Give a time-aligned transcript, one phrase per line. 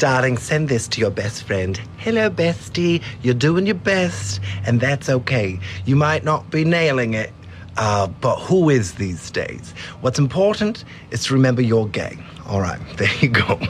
[0.00, 1.78] Darling, send this to your best friend.
[1.98, 3.02] Hello, bestie.
[3.20, 5.60] You're doing your best, and that's okay.
[5.84, 7.30] You might not be nailing it,
[7.76, 9.74] uh, but who is these days?
[10.00, 12.16] What's important is to remember you're gay.
[12.46, 13.60] All right, there you go.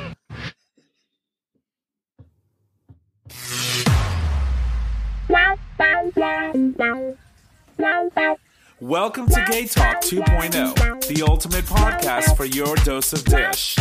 [8.78, 13.76] Welcome to Gay Talk 2.0, the ultimate podcast for your dose of dish.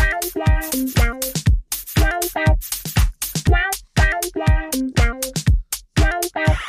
[6.33, 6.68] Bye.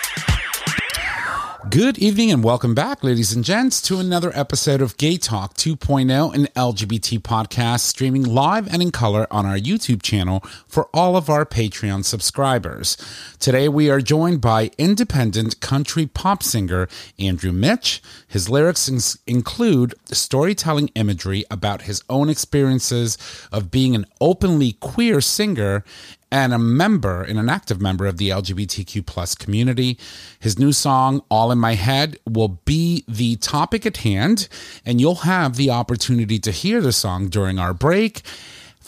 [1.71, 6.35] Good evening and welcome back, ladies and gents, to another episode of Gay Talk 2.0,
[6.35, 11.31] an LGBT podcast streaming live and in color on our YouTube channel for all of
[11.31, 12.97] our Patreon subscribers.
[13.39, 16.89] Today we are joined by independent country pop singer
[17.21, 18.03] Andrew Mitch.
[18.27, 23.17] His lyrics include storytelling imagery about his own experiences
[23.53, 25.85] of being an openly queer singer
[26.33, 29.99] and a member and an active member of the LGBTQ plus community.
[30.39, 34.49] His new song, All in My Head, will be the topic at hand,
[34.87, 38.23] and you'll have the opportunity to hear the song during our break.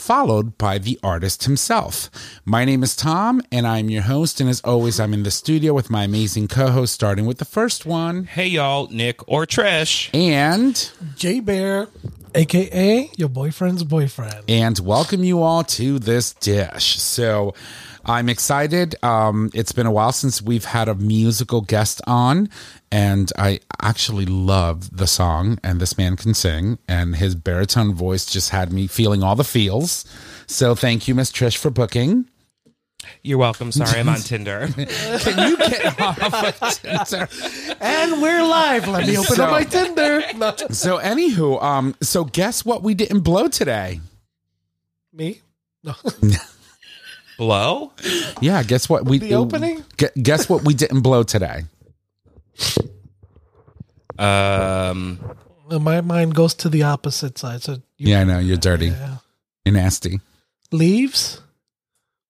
[0.03, 2.11] Followed by the artist himself.
[2.45, 4.41] My name is Tom, and I'm your host.
[4.41, 7.44] And as always, I'm in the studio with my amazing co host, starting with the
[7.44, 8.25] first one.
[8.25, 10.11] Hey y'all, Nick or Trish.
[10.12, 11.86] And J Bear,
[12.34, 14.42] aka your boyfriend's boyfriend.
[14.48, 16.98] and welcome you all to this dish.
[16.98, 17.55] So
[18.05, 18.95] I'm excited.
[19.05, 22.48] Um, it's been a while since we've had a musical guest on,
[22.91, 25.59] and I actually love the song.
[25.62, 29.44] And this man can sing, and his baritone voice just had me feeling all the
[29.44, 30.05] feels.
[30.47, 32.27] So thank you, Miss Trish, for booking.
[33.22, 33.72] You're welcome.
[33.72, 34.69] Sorry, I'm on Tinder.
[34.77, 37.28] Can you get off of Tinder?
[37.81, 38.87] And we're live.
[38.87, 40.22] Let me open So- up my Tinder.
[40.72, 44.00] So, anywho, um, so guess what we didn't blow today?
[45.12, 45.41] Me?
[45.84, 45.94] No.
[47.38, 47.92] Blow?
[48.41, 49.84] Yeah, guess what we The opening?
[49.97, 51.62] gu- Guess what we didn't blow today?
[54.19, 55.19] Um,
[55.70, 57.62] my mind goes to the opposite side.
[57.62, 58.88] So you, Yeah, I know you're dirty.
[58.88, 59.16] Yeah.
[59.65, 60.20] You're nasty.
[60.70, 61.41] leaves,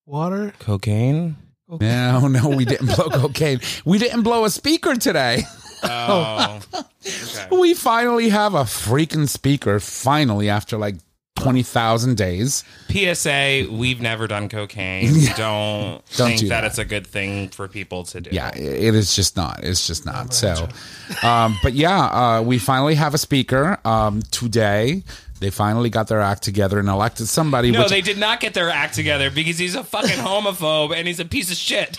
[0.07, 0.53] water.
[0.59, 1.37] cocaine?
[1.69, 3.61] No, no, we didn't blow cocaine.
[3.85, 5.45] We didn't blow a speaker today.
[5.83, 6.61] Oh.
[6.75, 6.89] okay.
[7.51, 9.81] We finally have a freaking speaker.
[9.81, 10.95] Finally, after like
[11.43, 12.65] twenty thousand days.
[12.91, 15.13] PSA, we've never done cocaine.
[15.23, 16.65] We don't, Don't think do that, that.
[16.67, 18.31] it's a good thing for people to do.
[18.33, 19.61] Yeah, it is just not.
[19.63, 20.35] It's just not.
[20.35, 20.69] So,
[21.23, 22.01] um, but yeah,
[22.39, 25.03] uh, we finally have a speaker um, today.
[25.41, 27.73] They finally got their act together and elected somebody.
[27.73, 31.09] No, which they did not get their act together because he's a fucking homophobe and
[31.09, 31.99] he's a piece of shit.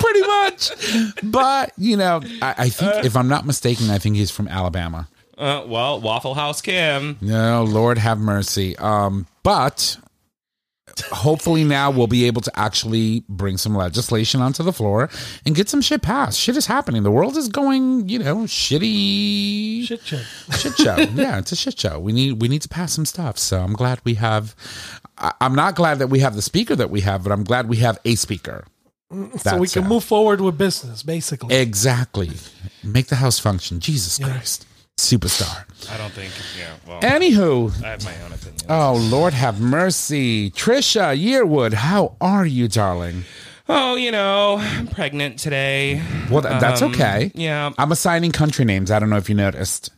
[0.00, 0.72] pretty much.
[1.22, 5.08] But you know, I, I think if I'm not mistaken, I think he's from Alabama.
[5.38, 7.16] Uh, well, Waffle House Kim.
[7.20, 8.76] No, Lord have mercy.
[8.78, 9.96] Um, but
[11.10, 15.08] hopefully now we'll be able to actually bring some legislation onto the floor
[15.46, 16.38] and get some shit passed.
[16.38, 17.02] Shit is happening.
[17.02, 20.26] The world is going, you know, shitty Shit, shit.
[20.58, 20.96] shit show.
[21.14, 21.98] yeah, it's a shit show.
[21.98, 23.38] We need we need to pass some stuff.
[23.38, 24.54] So I'm glad we have.
[25.18, 27.68] I, I'm not glad that we have the speaker that we have, but I'm glad
[27.68, 28.64] we have a speaker.
[29.38, 29.88] So we can it.
[29.88, 31.54] move forward with business, basically.
[31.54, 32.30] Exactly.
[32.82, 33.78] Make the house function.
[33.78, 34.66] Jesus Christ.
[34.98, 35.64] Superstar.
[35.92, 38.60] I don't think, yeah, well, Anywho, I have my own opinion.
[38.68, 40.50] oh Lord have mercy.
[40.50, 43.24] Trisha Yearwood, how are you, darling?
[43.68, 46.02] Oh, you know, I'm pregnant today.
[46.30, 47.30] Well, th- that's Um, okay.
[47.34, 47.70] Yeah.
[47.78, 48.90] I'm assigning country names.
[48.90, 49.90] I don't know if you noticed.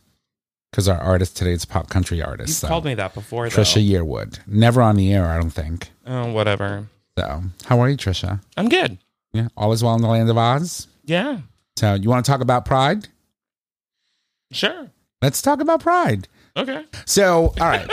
[0.71, 2.49] Because our artist today is a pop country artist.
[2.49, 2.67] You've so.
[2.67, 3.55] called me that before, though.
[3.61, 4.39] Trisha Yearwood.
[4.47, 5.89] Never on the air, I don't think.
[6.05, 6.87] Oh, whatever.
[7.17, 8.41] So, how are you, Trisha?
[8.57, 8.97] I'm good.
[9.33, 10.87] Yeah, all is well in the land of Oz.
[11.05, 11.39] Yeah.
[11.77, 13.07] So, you want to talk about Pride?
[14.51, 14.89] Sure.
[15.21, 16.27] Let's talk about Pride.
[16.57, 16.85] Okay.
[17.05, 17.89] So, all right.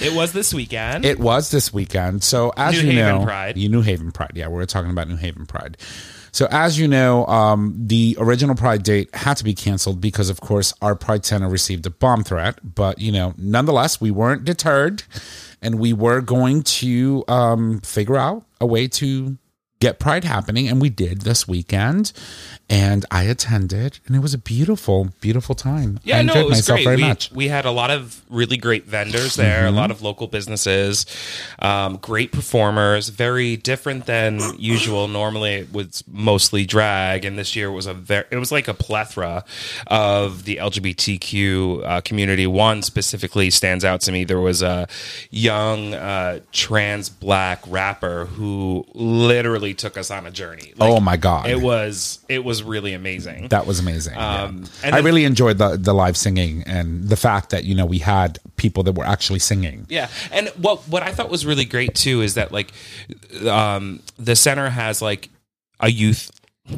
[0.00, 1.04] It was this weekend.
[1.04, 2.22] It was this weekend.
[2.24, 3.56] So as New you Haven know, Pride.
[3.56, 4.32] New Haven Pride.
[4.34, 5.76] Yeah, we are talking about New Haven Pride.
[6.32, 10.40] So as you know, um, the original Pride date had to be canceled because, of
[10.40, 12.58] course, our Pride Center received a bomb threat.
[12.62, 15.02] But you know, nonetheless, we weren't deterred,
[15.60, 19.36] and we were going to um, figure out a way to
[19.82, 22.12] get Pride happening, and we did this weekend.
[22.70, 26.00] And I attended, and it was a beautiful, beautiful time.
[26.04, 26.84] yeah, I no, enjoyed it was myself great.
[26.84, 27.30] very we, much.
[27.32, 29.76] we had a lot of really great vendors there, Mm-hmm.
[29.76, 31.04] a lot of local businesses,
[31.58, 35.06] um, great performers, very different than usual.
[35.06, 38.74] Normally, it was mostly drag, and this year was a very, it was like a
[38.74, 39.44] plethora
[39.88, 42.46] of the LGBTQ uh, community.
[42.46, 44.24] One specifically stands out to me.
[44.24, 44.88] There was a
[45.30, 50.72] young uh, trans black rapper who literally really took us on a journey.
[50.76, 53.48] Like, oh my god, It was it was really amazing.
[53.48, 54.14] that was amazing.
[54.14, 54.42] yeah.
[54.44, 57.74] Um, and I then- really enjoyed the the live singing and the fact that you
[57.74, 59.86] know we had people that were actually singing.
[59.88, 62.72] Yeah, and what what I thought was really great too is that like
[63.48, 65.28] um, the center has like
[65.80, 66.30] a youth,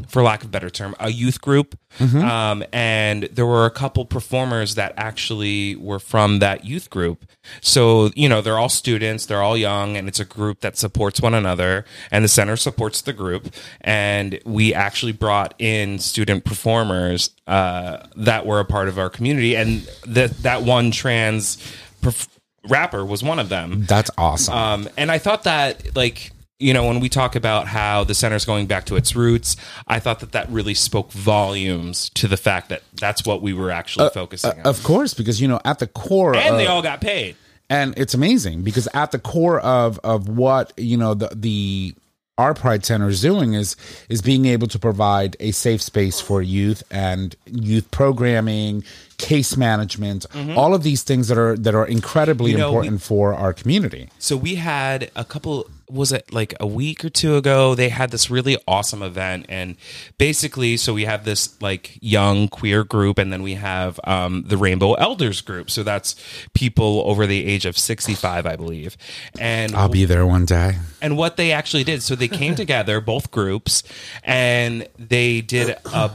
[0.08, 4.04] for lack of a better term, a youth group, um, and there were a couple
[4.04, 7.24] performers that actually were from that youth group.
[7.60, 11.20] So you know they're all students, they're all young, and it's a group that supports
[11.20, 13.54] one another, and the center supports the group.
[13.80, 19.56] And we actually brought in student performers uh, that were a part of our community,
[19.56, 21.58] and that that one trans.
[22.02, 22.28] Perf-
[22.66, 23.84] rapper was one of them.
[23.84, 24.54] That's awesome.
[24.54, 28.44] Um, and I thought that, like, you know, when we talk about how the center's
[28.44, 29.56] going back to its roots,
[29.88, 33.70] I thought that that really spoke volumes to the fact that that's what we were
[33.70, 34.60] actually focusing on.
[34.60, 37.36] Uh, of course, because you know at the core, and they all got paid.
[37.68, 41.94] and it's amazing because at the core of of what you know the the
[42.36, 43.76] our pride center is doing is
[44.08, 48.82] is being able to provide a safe space for youth and youth programming
[49.18, 50.26] case management
[50.56, 52.58] all of these things that are that are incredibly Mm-hmm.
[52.58, 56.54] You know, we- important for our community So we had a couple was it like
[56.60, 59.76] a week or two ago they had this really awesome event and
[60.18, 64.56] basically so we have this like young queer group and then we have um, the
[64.56, 65.70] rainbow elders group.
[65.70, 66.14] So that's
[66.52, 68.96] people over the age of 65 i believe.
[69.38, 70.78] And i'll be there one day.
[71.00, 73.82] And what they actually did so they came together both groups
[74.22, 76.10] and they did a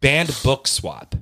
[0.00, 1.14] band book swap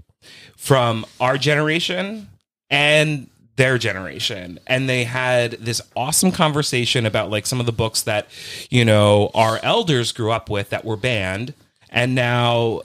[0.57, 2.29] from our generation
[2.71, 4.59] and their generation.
[4.67, 8.29] And they had this awesome conversation about like some of the books that
[8.71, 11.53] you know our elders grew up with that were banned.
[11.91, 12.81] And now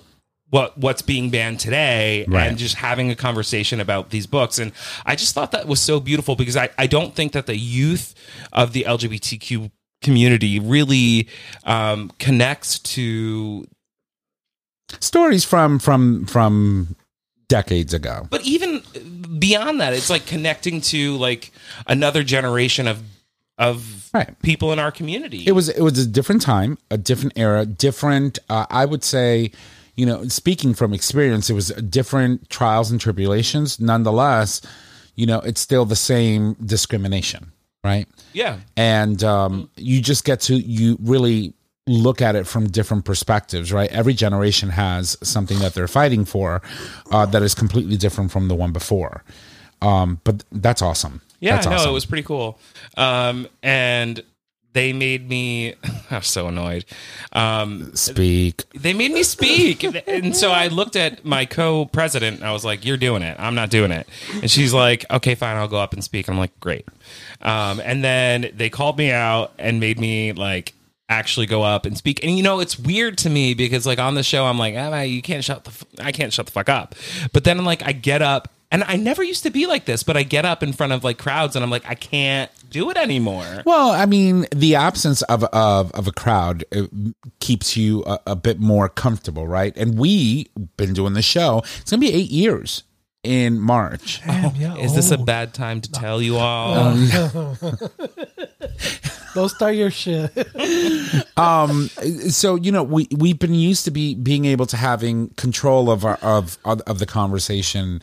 [0.49, 2.47] what what's being banned today Right.
[2.47, 4.59] and just having a conversation about these books.
[4.59, 4.71] And
[5.05, 8.13] i just thought that was so beautiful because i, I don't think that the youth
[8.51, 9.71] of the lgbtq
[10.03, 11.27] community really
[11.63, 13.65] um, connects to
[14.99, 16.95] stories from from from
[17.47, 18.27] decades ago.
[18.29, 18.81] But even
[19.39, 21.51] beyond that it's like connecting to like
[21.87, 23.01] another generation of
[23.57, 24.39] of Right.
[24.41, 25.43] people in our community.
[25.45, 29.51] It was it was a different time a different era different uh, i would say
[29.95, 33.79] you know speaking from experience it was different trials and tribulations.
[33.79, 34.61] Nonetheless
[35.15, 37.51] you know it's still the same discrimination
[37.83, 38.07] right?
[38.31, 38.59] Yeah.
[38.77, 41.53] And um, you just get to you really
[41.87, 46.61] look at it from different perspectives right every generation has something that they're fighting for
[47.11, 49.23] uh, that is completely different from the one before
[49.81, 51.89] um, but that's awesome Yeah, that's no, awesome.
[51.89, 52.57] it was pretty cool.
[52.95, 54.23] Um, and
[54.71, 55.75] they made me.
[56.09, 56.85] I was so annoyed.
[57.33, 62.37] Um, speak they made me speak, and so I looked at my co-president.
[62.37, 63.35] And I was like, "You're doing it.
[63.39, 64.07] I'm not doing it."
[64.41, 65.57] And she's like, "Okay, fine.
[65.57, 66.87] I'll go up and speak." I'm like, "Great."
[67.41, 70.73] Um, and then they called me out and made me like
[71.09, 72.23] actually go up and speak.
[72.23, 75.01] And you know, it's weird to me because like on the show, I'm like, ah,
[75.01, 75.71] "You can't shut the.
[75.71, 76.95] F- I can't shut the fuck up."
[77.31, 78.49] But then I'm like I get up.
[78.71, 81.03] And I never used to be like this, but I get up in front of
[81.03, 83.61] like crowds and I'm like, I can't do it anymore.
[83.67, 86.87] Well, I mean, the absence of of, of a crowd uh,
[87.39, 89.77] keeps you a, a bit more comfortable, right?
[89.77, 91.59] And we been doing the show.
[91.81, 92.81] It's gonna be eight years
[93.21, 94.21] in March.
[94.25, 96.97] Damn, yeah, Is this a bad time to tell you all?
[99.33, 100.31] Don't start your shit.
[101.35, 101.87] Um,
[102.29, 106.05] so you know, we we've been used to be being able to having control of
[106.05, 108.01] our of of, of the conversation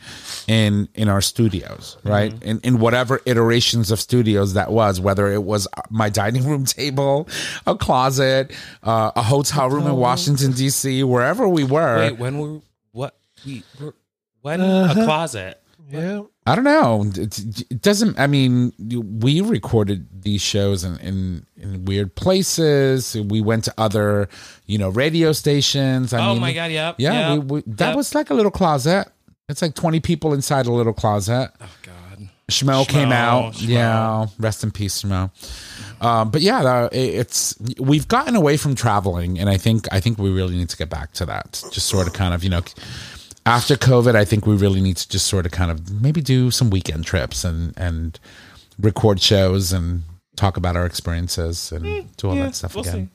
[0.49, 2.33] in in our studios, right?
[2.33, 2.49] Mm-hmm.
[2.49, 7.29] In in whatever iterations of studios that was, whether it was my dining room table,
[7.67, 8.53] a closet,
[8.83, 11.99] uh, a hotel room in Washington D.C., wherever we were.
[11.99, 13.17] Wait, when were what
[13.47, 13.95] we were
[14.43, 15.05] when a uh-huh.
[15.05, 15.60] closet?
[15.91, 16.23] Yeah.
[16.47, 17.05] I don't know.
[17.17, 17.39] It,
[17.71, 18.19] it doesn't.
[18.19, 18.73] I mean,
[19.21, 23.15] we recorded these shows in, in in weird places.
[23.17, 24.29] We went to other,
[24.67, 26.13] you know, radio stations.
[26.13, 27.35] I Oh mean, my God, yep, yeah.
[27.35, 27.97] yep, we, we, that yep.
[27.97, 29.07] was like a little closet.
[29.49, 31.51] It's like twenty people inside a little closet.
[31.61, 32.29] Oh God.
[32.51, 33.55] Schmo, came out.
[33.55, 33.69] Schmo.
[33.69, 35.31] Yeah, rest in peace, Schmo.
[36.05, 40.19] Um, but yeah, it- it's we've gotten away from traveling, and I think I think
[40.19, 41.63] we really need to get back to that.
[41.71, 42.63] Just sort of, kind of, you know,
[43.51, 46.51] after COVID, I think we really need to just sort of, kind of, maybe do
[46.51, 48.19] some weekend trips and and
[48.79, 50.03] record shows and
[50.37, 53.11] talk about our experiences and do all that stuff we'll again.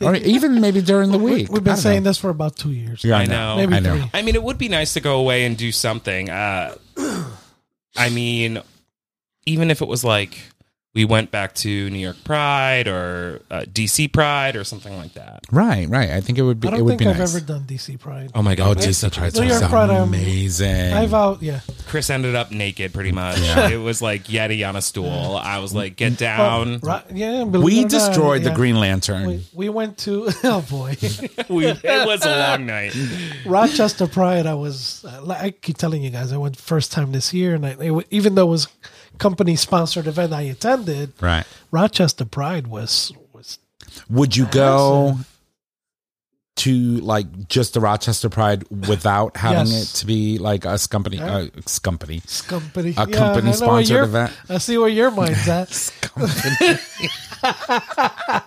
[0.00, 1.50] Or even maybe during the week.
[1.50, 2.10] We've been saying know.
[2.10, 3.04] this for about two years.
[3.04, 3.56] Yeah, I know.
[3.56, 3.96] Maybe I know.
[3.96, 4.10] three.
[4.14, 6.30] I mean, it would be nice to go away and do something.
[6.30, 6.74] Uh,
[7.96, 8.62] I mean,
[9.44, 10.38] even if it was like
[10.96, 15.44] we went back to New York Pride or uh, DC Pride or something like that.
[15.52, 16.08] Right, right.
[16.08, 16.68] I think it would be.
[16.68, 17.36] I It don't would think be I've nice.
[17.36, 18.30] ever done DC Pride.
[18.34, 18.78] Oh my Oh, god!
[18.78, 20.94] Disney Pride New York sounds Pride, amazing.
[20.94, 21.60] I've out, yeah.
[21.86, 23.38] Chris ended up naked pretty much.
[23.40, 23.68] Yeah.
[23.68, 25.36] It was like Yeti on a stool.
[25.36, 26.78] I was like, get down.
[26.78, 28.56] Right, yeah, believe we it or not, destroyed the yeah.
[28.56, 29.26] Green Lantern.
[29.28, 30.96] We, we went to oh boy,
[31.50, 32.96] We, it was a long night.
[33.44, 34.46] Rochester Pride.
[34.46, 37.66] I was uh, I keep telling you guys, I went first time this year, and
[37.66, 38.68] I, it, even though it was
[39.18, 41.44] company sponsored event I attended, Right.
[41.70, 43.58] Rochester Pride was was
[44.10, 45.18] Would you go
[46.56, 46.70] to
[47.00, 49.94] like just the Rochester Pride without having Yes.
[49.94, 51.48] it to be like a company, uh,
[51.82, 54.32] company, company a company sponsored event?
[54.48, 55.92] I see where your mind's at.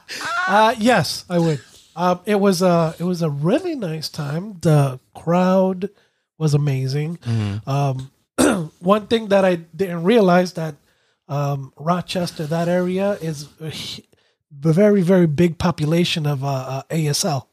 [0.47, 1.61] uh, yes, I would.
[1.95, 4.57] Um, it was a it was a really nice time.
[4.61, 5.89] The crowd
[6.38, 7.19] was amazing.
[7.67, 8.09] Um,
[8.79, 10.75] one thing that I didn't realize that
[11.27, 13.72] um, Rochester, that area, is a
[14.51, 17.46] very very big population of uh, uh, ASL.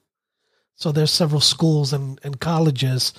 [0.74, 3.14] So there's several schools and, and colleges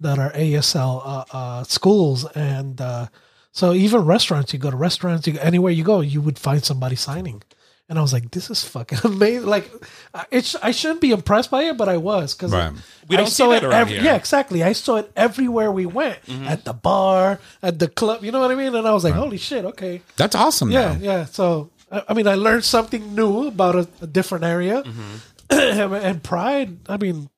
[0.00, 3.06] that are ASL uh, uh, schools, and uh,
[3.52, 4.52] so even restaurants.
[4.52, 7.42] You go to restaurants, you go, anywhere you go, you would find somebody signing.
[7.88, 9.70] And I was like, "This is fucking amazing!" Like,
[10.14, 12.72] uh, it's I shouldn't be impressed by it, but I was because Right.
[13.08, 13.66] We don't see saw that it.
[13.66, 13.96] around ev- here.
[13.98, 14.06] Mm-hmm.
[14.06, 14.62] Yeah, exactly.
[14.62, 18.24] I saw it everywhere we went at the bar, at the club.
[18.24, 18.74] You know what I mean?
[18.74, 20.70] And I was like, "Holy shit!" Okay, That's awesome.
[20.70, 21.04] yeah, though.
[21.04, 21.24] yeah.
[21.26, 25.14] So I, I mean, I learned something new about a, a different area, Mm-hmm.
[25.50, 26.78] and Pride.
[26.88, 27.28] I mean,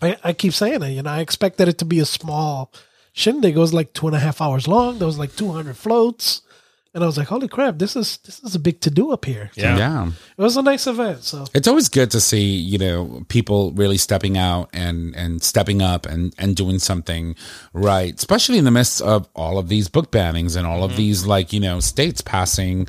[0.00, 0.90] I, I keep saying it.
[0.90, 2.72] You know, I expected it to be a small
[3.12, 3.56] shindig.
[3.56, 4.98] It was like two and a half hours long.
[4.98, 6.40] There was like two hundred floats,
[6.92, 7.78] and I was like, "Holy crap!
[7.78, 9.76] This is this is a big to do up here." Yeah.
[9.76, 10.06] yeah.
[10.08, 11.22] It was a nice event.
[11.22, 15.82] So It's always good to see, you know, people really stepping out and and stepping
[15.82, 17.36] up and and doing something
[17.72, 20.98] right, especially in the midst of all of these book bannings and all of mm-hmm.
[20.98, 22.88] these like, you know, states passing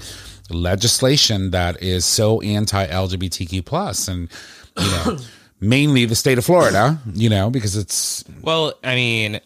[0.50, 4.30] legislation that is so anti-LGBTQ plus and
[4.78, 5.18] you know,
[5.60, 9.40] mainly the state of Florida, you know, because it's Well, I mean,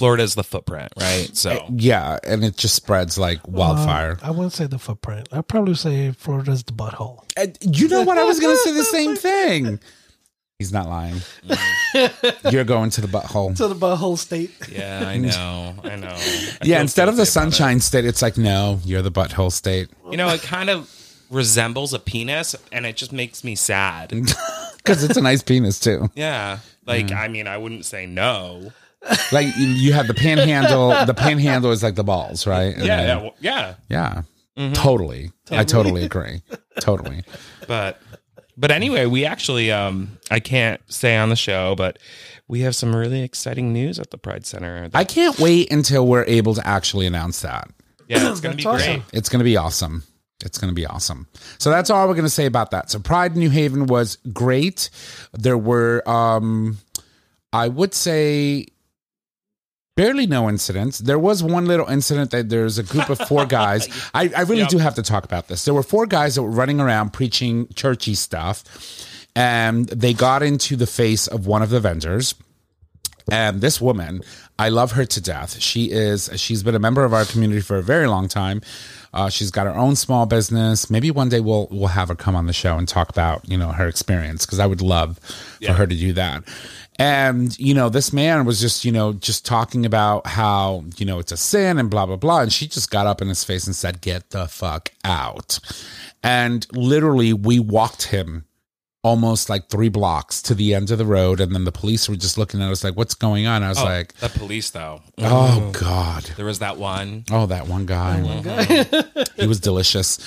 [0.00, 1.28] Florida's the footprint, right?
[1.36, 4.18] So yeah, and it just spreads like wildfire.
[4.22, 5.28] uh, I wouldn't say the footprint.
[5.30, 7.22] I'd probably say Florida's the butthole.
[7.36, 8.16] Uh, you know what?
[8.18, 9.78] I was going to say the same thing.
[10.58, 11.20] He's not lying.
[12.50, 13.56] You're going to the butthole.
[13.56, 14.50] To the butthole state.
[14.70, 16.08] yeah, I know, I know.
[16.14, 17.52] I Yeah, instead of the guilty about it.
[17.52, 19.88] sunshine state, it's like, no, you're the butthole state.
[20.10, 20.90] you know, it kind of
[21.30, 24.12] resembles a penis, and it just makes me sad.
[24.82, 26.08] Because it's a nice penis, too.
[26.14, 28.72] Yeah, like I mean, I wouldn't say no.
[29.32, 30.90] Like, you, you have the panhandle.
[31.06, 32.74] The panhandle is like the balls, right?
[32.74, 33.74] And Yeah, then- yeah, well, yeah.
[34.56, 34.72] yeah.
[34.74, 35.32] Totally.
[35.50, 36.42] I totally agree.
[36.80, 37.22] Totally.
[37.66, 37.98] but
[38.56, 41.98] but anyway we actually um i can't say on the show but
[42.48, 46.24] we have some really exciting news at the pride center I can't wait until we're
[46.24, 47.70] able to actually announce that.
[48.08, 49.04] yeah it's gonna be That's great awesome.
[49.14, 50.02] It's going to be awesome.
[50.44, 51.26] It's going to be awesome.
[51.58, 52.90] So that's all we're going to say about that.
[52.90, 54.88] So Pride New Haven was great.
[55.32, 56.78] There were, um,
[57.52, 58.66] I would say,
[59.96, 60.98] barely no incidents.
[60.98, 63.88] There was one little incident that there's a group of four guys.
[64.14, 64.68] I, I really Yep.
[64.70, 65.64] do have to talk about this.
[65.64, 68.64] There were four guys that were running around preaching churchy stuff,
[69.36, 72.34] and they got into the face of one of the vendors.
[73.30, 74.22] And this woman,
[74.58, 75.60] I love her to death.
[75.60, 78.60] She is, she's been a member of our community for a very long time.
[79.12, 80.90] Uh, she's got her own small business.
[80.90, 83.56] Maybe one day we'll we'll have her come on the show and talk about you
[83.56, 85.18] know her experience because I would love
[85.64, 86.44] for her to do that.
[87.00, 91.18] And you know, this man was just you know just talking about how you know
[91.18, 93.66] it's a sin and blah blah blah, and she just got up in his face
[93.66, 95.58] and said, "Get the fuck out!"
[96.22, 98.44] And literally, we walked him
[99.02, 102.16] almost like three blocks to the end of the road, and then the police were
[102.16, 105.00] just looking at us like, "What's going on?" I was oh, like, the police though
[105.18, 108.20] "Oh God." there was that one Oh, that one guy.
[109.36, 110.18] he was delicious.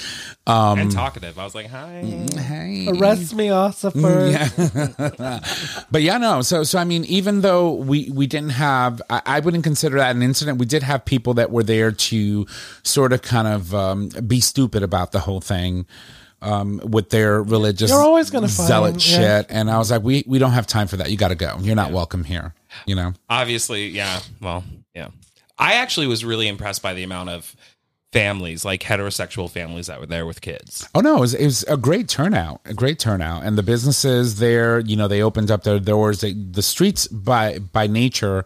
[0.46, 2.02] Um, and talkative i was like hi
[2.38, 2.88] hey.
[2.90, 4.34] Arrest me, Ossifer.
[5.92, 6.42] But yeah, no.
[6.42, 10.16] So, so I mean, even though we we didn't have, I, I wouldn't consider that
[10.16, 10.58] an incident.
[10.58, 12.48] We did have people that were there to
[12.84, 15.86] sort of kind of um, be stupid about the whole thing.
[16.44, 19.18] Um, with their religious You're always gonna find- zealot yeah.
[19.18, 21.10] shit, and I was like, we we don't have time for that.
[21.10, 21.58] You got to go.
[21.62, 22.54] You're not welcome here.
[22.86, 23.14] You know.
[23.30, 24.64] obviously yeah well
[24.96, 25.10] yeah
[25.60, 27.56] i actually was really impressed by the amount of
[28.12, 31.64] families like heterosexual families that were there with kids Oh no, it was, it was
[31.64, 35.64] a great turnout, a great turnout, and the businesses there, you know, they opened up
[35.64, 36.22] their doors.
[36.22, 38.46] They, the streets by by nature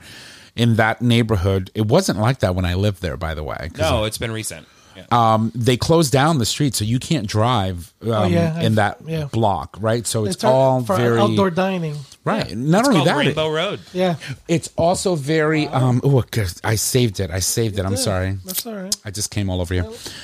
[0.56, 3.16] in that neighborhood, it wasn't like that when I lived there.
[3.18, 5.06] By the way, no it's been recent yeah.
[5.12, 8.98] um, they closed down the street, so you can't drive um, Oh, yeah, in that
[9.06, 9.26] yeah.
[9.32, 10.06] block, right?
[10.06, 11.96] So it's, It's all for very outdoor dining.
[12.26, 12.58] Right.
[12.58, 13.80] Not It's only called that, it- Road.
[13.94, 14.16] Yeah,
[14.50, 15.68] it's also very.
[15.68, 16.02] Um.
[16.04, 16.24] Oh,
[16.64, 17.32] I saved it.
[17.32, 17.86] I saved it.
[17.86, 18.38] I'm sorry.
[18.44, 18.94] that's all right.
[19.06, 19.84] I just came all over you.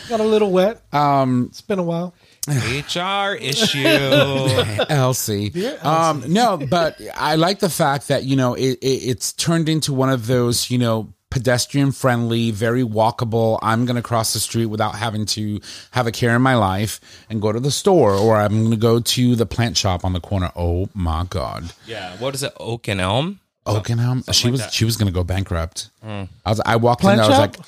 [0.09, 0.81] Got a little wet.
[0.91, 1.47] Um.
[1.49, 2.13] It's been a while.
[2.49, 3.83] HR issue.
[4.89, 5.53] Elsie.
[5.81, 9.93] Um, no, but I like the fact that you know it, it, it's turned into
[9.93, 13.57] one of those you know pedestrian friendly, very walkable.
[13.61, 15.59] I'm going to cross the street without having to
[15.91, 18.77] have a care in my life and go to the store, or I'm going to
[18.77, 20.51] go to the plant shop on the corner.
[20.55, 22.15] Oh my god, yeah.
[22.17, 22.53] What is it?
[22.59, 23.39] Oak and Elm.
[23.65, 24.23] Oakenham.
[24.33, 24.73] She like was that.
[24.73, 25.89] she was going to go bankrupt.
[26.03, 27.35] I was I walked Plant in there.
[27.37, 27.57] I was shop?
[27.57, 27.67] like,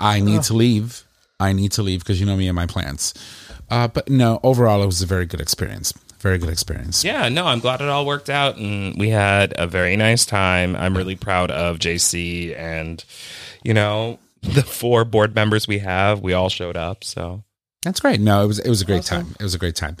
[0.00, 1.04] I, I need to leave.
[1.38, 3.14] I need to leave because you know me and my plants.
[3.70, 5.94] Uh, but no, overall, it was a very good experience.
[6.20, 7.02] Very good experience.
[7.02, 10.76] Yeah, no, I'm glad it all worked out, and we had a very nice time.
[10.76, 13.02] I'm really proud of JC, and
[13.64, 16.20] you know the four board members we have.
[16.20, 17.42] We all showed up, so
[17.82, 18.20] That's great.
[18.20, 19.34] No, it was it was a great time.
[19.40, 19.96] It was a great time.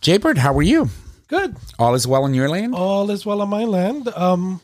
[0.00, 0.88] Jaybird, how were you?
[1.26, 1.56] Good.
[1.78, 2.74] All is well in your land?
[2.74, 4.06] All is well on my land.
[4.14, 4.60] Um,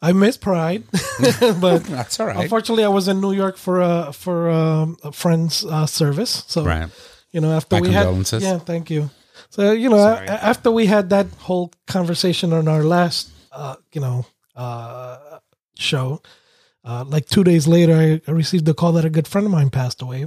[0.00, 0.84] I miss Pride,
[1.60, 2.36] but That's all right.
[2.38, 6.44] unfortunately, I was in New York for a for um, a friend's uh, service.
[6.46, 6.88] So Right.
[7.32, 8.42] you know, after My we had condolences.
[8.42, 9.10] yeah, thank you.
[9.50, 14.00] So you know, a- after we had that whole conversation on our last uh, you
[14.00, 14.26] know
[14.56, 15.38] uh,
[15.76, 16.20] show,
[16.84, 19.70] uh, like two days later, I, received a call that a good friend of mine
[19.70, 20.24] passed away,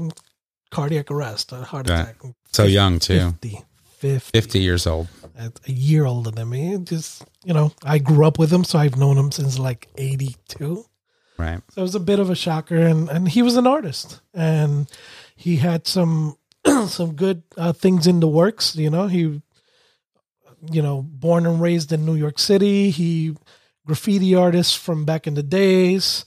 [0.71, 2.01] cardiac arrest, a heart Right.
[2.01, 2.15] attack.
[2.51, 3.31] So young too.
[3.41, 3.61] 50,
[3.99, 5.07] 50, 50 years old.
[5.37, 6.73] a year older than me.
[6.73, 9.87] It Just you know, I grew up with him, so I've known him since like
[9.97, 10.85] eighty two.
[11.37, 11.61] Right.
[11.71, 14.87] So it was a bit of a shocker, and and he was an artist, and
[15.35, 16.37] he had some
[16.87, 18.75] some good uh, things in the works.
[18.75, 19.41] You know, he
[20.71, 22.91] you know born and raised in New York City.
[22.91, 23.35] He
[23.85, 26.23] graffiti artist from back in the days.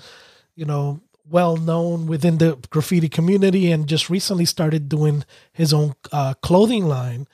[0.56, 5.94] You know, well known within the graffiti community, and just recently started doing his own
[6.12, 7.26] uh, clothing line,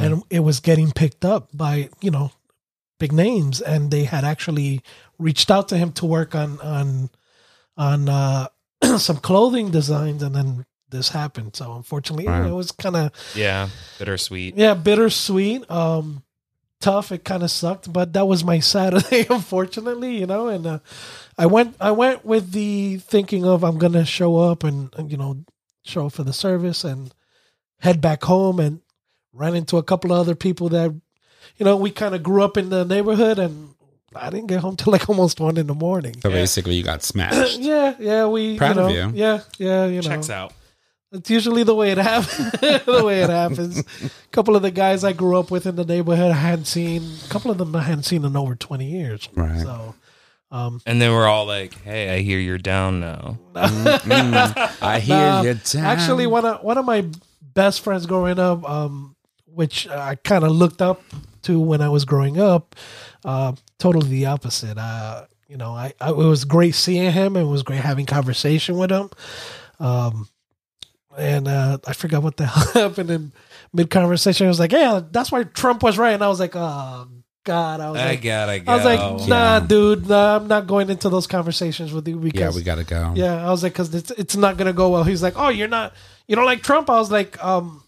[0.00, 2.30] and it was getting picked up by you know
[2.98, 4.80] big names, and they had actually
[5.18, 7.10] reached out to him to work on on
[7.76, 8.48] on uh,
[8.98, 11.56] some clothing designs, and then this happened.
[11.56, 12.46] So unfortunately, Right.
[12.46, 14.56] it was kind of yeah, bittersweet.
[14.56, 16.22] yeah bittersweet, um,
[16.80, 17.12] tough.
[17.12, 20.18] It kind of sucked, but that was my Saturday, unfortunately.
[20.18, 20.78] You know, and uh,
[21.38, 25.16] I went I went with the thinking of I'm gonna show up and, and you
[25.16, 25.44] know
[25.84, 27.12] show up for the service and
[27.80, 28.80] head back home and
[29.32, 30.90] ran into a couple of other people that
[31.58, 33.70] you know we kind of grew up in the neighborhood and
[34.14, 36.14] I didn't get home till like almost one in the morning.
[36.22, 37.58] So basically, you got smashed.
[37.66, 39.12] Yeah, yeah, we Proud you of you.
[39.20, 40.52] Yeah, yeah, you know, Checks out.
[41.12, 42.50] It's usually the way it happens.
[42.60, 43.78] the way it happens.
[43.80, 47.02] A couple of the guys I grew up with in the neighborhood I hadn't seen.
[47.24, 49.28] A couple of them I hadn't seen in over twenty years.
[49.34, 49.60] Right.
[49.60, 49.94] So,
[50.50, 55.42] um, And then we're all like, "Hey, I hear you're down now." I hear uh,
[55.42, 55.84] you down.
[55.84, 57.04] actually, one of one of my
[57.40, 59.16] best friends growing up, um,
[59.46, 61.02] which I kind of looked up
[61.42, 62.74] to when I was growing up,
[63.24, 64.76] uh, totally the opposite.
[64.76, 67.36] Uh, you know, I, I it was great seeing him.
[67.36, 69.10] And it was great having conversation with him.
[69.78, 70.28] Um,
[71.16, 73.32] and uh, I forgot what the hell happened in
[73.72, 74.46] mid conversation.
[74.46, 77.08] I was like, "Yeah, that's why Trump was right," and I was like, "Oh
[77.44, 78.72] God!" I was I like, gotta go.
[78.72, 82.40] I was like, "Nah, dude, nah, I'm not going into those conversations with you because
[82.40, 83.12] yeah, we got to go.
[83.16, 85.04] yeah, I was like, because it's it's not gonna go well.
[85.04, 85.94] He's like, oh, you're not,
[86.28, 86.90] you don't like Trump.
[86.90, 87.82] I was like, um,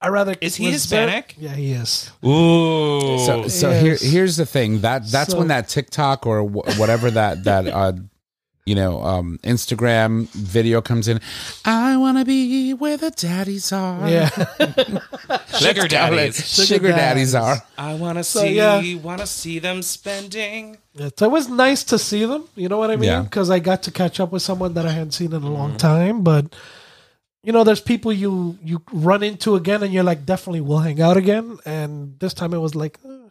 [0.00, 1.34] I rather Is he respect- Hispanic?
[1.38, 2.10] Yeah, he is.
[2.24, 3.18] Ooh.
[3.24, 3.82] So, so Yes.
[4.02, 7.92] here, here's the thing that that's So- when that TikTok or whatever that that uh,
[8.66, 11.20] you know um, Instagram video comes in.
[11.64, 14.08] I want to be where the daddies are.
[14.08, 14.28] Yeah,
[15.58, 16.36] sugar daddies.
[16.48, 17.34] sugar, Sugar daddies daddies.
[17.34, 17.56] are.
[17.76, 18.54] I want to So, see.
[18.56, 18.94] yeah.
[18.96, 20.78] Want to see them spending.
[20.96, 22.48] so it was nice to see them.
[22.56, 23.24] You know what I mean?
[23.24, 25.76] Because I got to catch up with someone that I hadn't seen in a long
[25.76, 26.22] time.
[26.22, 26.54] But
[27.42, 31.02] you know, there's people you you run into again, and you're like, definitely we'll hang
[31.02, 31.58] out again.
[31.66, 33.23] And this time it was like, eh,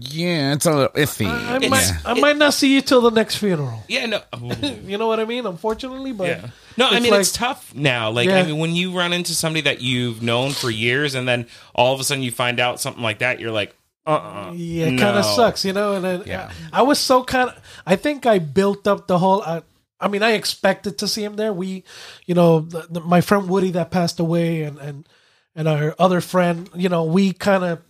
[0.00, 1.26] Yeah, it's a little iffy.
[1.26, 3.82] I It's- might I might not see you till the next funeral.
[3.88, 4.06] Yeah.
[4.06, 4.20] No.
[4.86, 5.46] You know what I mean?
[5.46, 6.46] Unfortunately, but Yeah.
[6.76, 8.10] No, I mean like- it's tough now.
[8.10, 8.38] Like Yeah.
[8.38, 11.94] I mean, when you run into somebody that you've known for years, and then all
[11.94, 13.74] of a sudden you find out something like that, you're like,
[14.06, 15.94] uh, uh Yeah, it kind of sucks, you know.
[15.94, 16.50] And then, Yeah.
[16.72, 17.56] I, I was so kind of.
[17.86, 19.42] I think I built up the whole.
[19.44, 19.62] Uh,
[19.98, 21.52] I mean, I expected to see him there.
[21.52, 21.82] We,
[22.26, 25.08] you know, the, the, my friend Woody that passed away, and and
[25.56, 27.80] and our other friend, you know, we kind of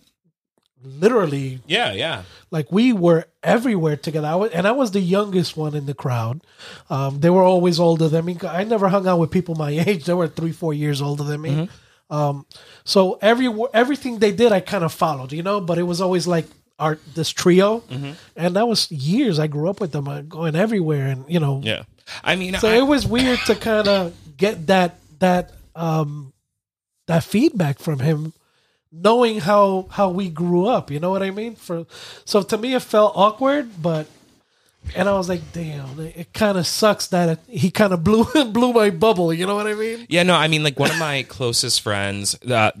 [0.83, 2.23] literally Yeah, yeah.
[2.51, 4.27] like we were everywhere together.
[4.27, 6.41] I was, and I was the youngest one in the crowd.
[6.89, 8.37] Um, they were always older than me.
[8.47, 10.05] I never hung out with people my age.
[10.05, 11.69] They were three, four years older than me.
[12.09, 12.45] Um,
[12.85, 15.59] so every everything they did, I kind of followed, you know.
[15.59, 16.45] But it was always like
[16.79, 17.83] our this trio,
[18.35, 19.39] and that was years.
[19.39, 21.59] I grew up with them, uh, going everywhere, and you know.
[21.63, 21.83] Yeah.
[22.23, 26.31] I mean, So I, it was weird to kind of get that that um
[27.07, 28.31] that feedback from him
[29.01, 30.91] knowing how how we grew up.
[30.91, 31.55] You know what I mean?
[31.55, 31.85] For
[32.25, 34.07] so to me, it felt awkward, but
[34.95, 38.03] and I was like, damn, it, it kind of sucks that it, he kind of
[38.03, 39.33] blew blew my bubble.
[39.33, 40.05] You know what I mean?
[40.09, 42.71] Yeah, no, I mean, like one of my closest friends, uh,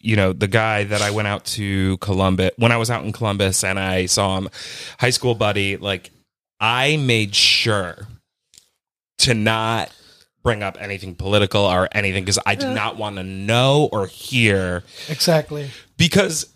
[0.00, 3.12] you know, the guy that I went out to Columbus when I was out in
[3.12, 4.48] Columbus and I saw him,
[4.98, 5.76] high school buddy.
[5.76, 6.10] Like,
[6.60, 8.06] I made sure
[9.18, 9.92] to not
[10.42, 14.84] bring up anything political or anything because I did not want to know or hear
[15.08, 15.70] Exactly.
[15.96, 16.46] because,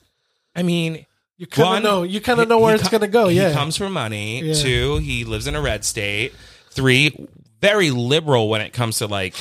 [0.55, 1.07] I mean.
[1.39, 2.03] You kind of know.
[2.05, 3.27] You kind of know where it's co- gonna go.
[3.29, 3.43] Yeah.
[3.49, 3.53] He Yeah.
[3.55, 4.43] comes from money.
[4.43, 4.55] Yeah.
[4.55, 6.33] Two, he lives in a red state.
[6.71, 7.17] Three,
[7.61, 9.35] very liberal when it comes to like,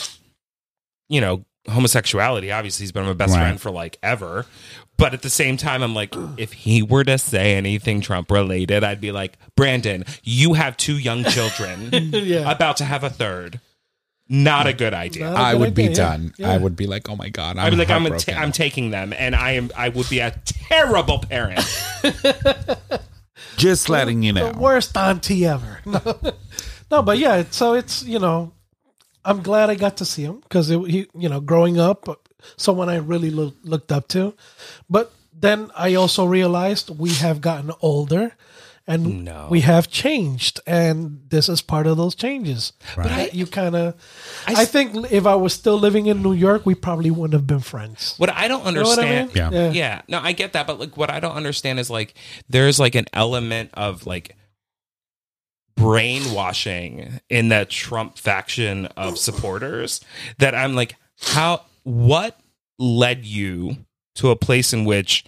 [1.10, 2.51] you know, homosexuality.
[2.51, 3.41] Obviously, he's been my best Right.
[3.41, 4.45] friend for like ever.
[4.97, 8.84] But at the same time, I'm like, if he were to say anything Trump related,
[8.84, 12.49] I'd be like, Brandon, you have two young children, Yeah.
[12.51, 13.60] about to have a third.
[14.34, 15.26] Not a good idea.
[15.30, 16.10] Not a I good would be idea, yeah.
[16.10, 16.34] done.
[16.38, 16.52] Yeah.
[16.52, 18.34] I would be like, oh my god, I'm I'd be like, I'm, a heartbroken.
[18.36, 19.70] ta- I'm taking them, and I am.
[19.76, 21.60] I would be a terrible parent.
[23.58, 24.52] just letting you know.
[24.54, 25.80] the worst auntie ever.
[26.91, 27.44] No, no, but yeah.
[27.52, 28.52] So it's you know,
[29.24, 32.08] I'm glad I got to see him because he, you know, growing up,
[32.58, 34.34] someone I really look, looked up to.
[34.89, 38.34] But then I also realized we have gotten older,
[38.88, 39.48] and No.
[39.50, 42.74] we have changed, and this is part of those changes.
[42.96, 43.96] But I- you kind of,
[44.48, 47.46] I I, think if I was still living in New York, we probably wouldn't have
[47.48, 48.15] been friends.
[48.17, 49.36] What I don't You know I understand.
[49.36, 49.54] mean?
[49.54, 49.72] Yeah.
[49.72, 52.13] yeah no i get that but like what i don't understand is like
[52.50, 54.36] there's like an element of like
[55.76, 60.02] brainwashing in that trump faction of supporters
[60.38, 62.39] that i'm like how what
[62.78, 63.78] led you
[64.15, 65.24] to a place in which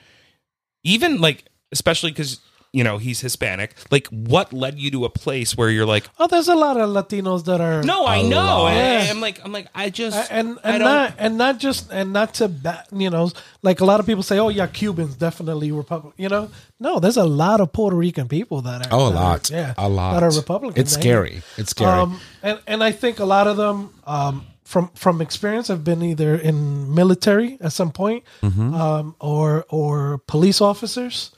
[0.84, 2.40] even like especially because
[2.74, 6.26] you know he's hispanic like what led you to a place where you're like Oh,
[6.28, 8.72] there's a lot of Latinos that are no I know lot.
[8.74, 12.12] and i'm like i'm like i just Uh, and and don't- and not just and
[12.14, 13.30] not to ba- you know
[13.62, 17.18] like a lot of people say oh yeah Cubans definitely Republican you know no there's
[17.18, 19.50] a lot of Puerto Rican people that are Oh, a that are- lot.
[19.52, 20.14] yeah a lot.
[20.14, 21.44] that are Republican It's scary.
[21.58, 21.92] It's scary.
[22.02, 26.02] um and and I think a lot of them um from from experience have been
[26.02, 28.74] either in military at some point Mm-hmm.
[28.74, 31.30] um or or police officers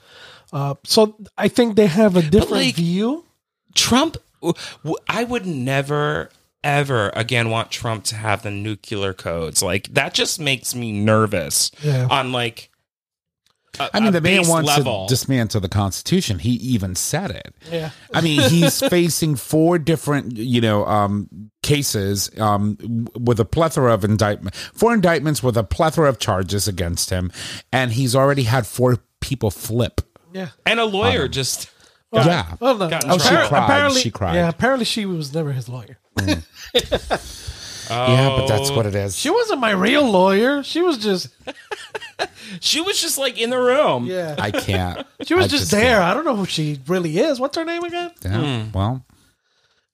[0.56, 3.24] uh so I think they have a different like- view
[3.74, 4.16] Trump,
[5.08, 6.30] I would never,
[6.64, 9.62] ever again want Trump to have the nuclear codes.
[9.62, 11.70] Like that just makes me nervous.
[11.82, 12.08] Yeah.
[12.10, 12.70] On like,
[13.78, 15.06] a- I mean, the man base wants level.
[15.06, 16.38] to dismantle the Constitution.
[16.38, 17.54] He even said it.
[17.70, 21.28] yeah I mean, he's facing four different, you know, um,
[21.62, 22.78] cases um,
[23.14, 27.30] with a plethora of indictment, four indictments with a plethora of charges against him,
[27.72, 30.00] and he's already had four people flip.
[30.32, 31.70] Yeah and a lawyer just.
[32.12, 32.54] yeah.
[32.60, 32.88] Well, no.
[32.88, 33.64] Got Oh, she cried.
[33.64, 34.34] Apparently, She cried.
[34.34, 35.98] Yeah, apparently she was never his lawyer.
[37.88, 38.76] Yeah, but that's Oh.
[38.76, 39.16] what it is.
[39.16, 40.64] She wasn't my real lawyer.
[40.64, 41.28] She was just
[42.60, 44.06] She was just like in the room.
[44.06, 44.34] yeah.
[44.38, 45.06] I can't.
[45.22, 46.00] She was I just, there.
[46.02, 47.38] I don't know who she really is.
[47.38, 48.10] What's her name again?
[48.24, 48.72] Yeah, Hmm.
[48.72, 49.04] Well,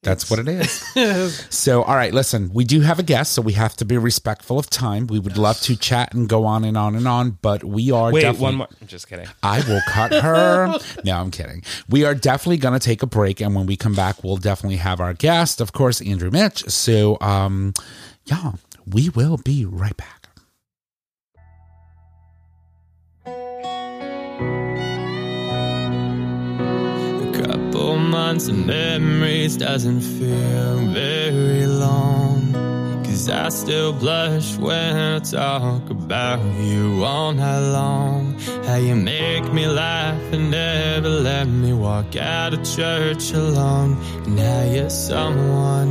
[0.03, 0.83] that's what it is.
[1.51, 4.59] So, all right, listen, we do have a guest, so we have to be respectful
[4.59, 5.07] of time.
[5.07, 8.11] We would love to chat and go on and on and on, but we are
[8.13, 8.45] Wait, definitely.
[8.45, 8.69] one more.
[8.81, 9.27] I'm just kidding.
[9.43, 10.79] I will cut her.
[11.05, 11.63] no, I'm kidding.
[11.89, 14.79] We are definitely going to take a break, and when we come back, we'll definitely
[14.79, 16.65] have our guest, of course, Andrew Mitch.
[16.69, 17.73] So, um,
[18.27, 18.53] yeah,
[18.87, 20.22] we will be right back.
[27.83, 32.53] Couple months of memories doesn't feel very long.
[33.05, 38.39] Cause I still blush when I talk about you all night long.
[38.67, 44.01] How you make me laugh and never let me walk out of church alone.
[44.27, 45.91] And how you're someone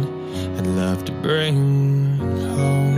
[0.58, 2.18] I'd love to bring
[2.56, 2.98] home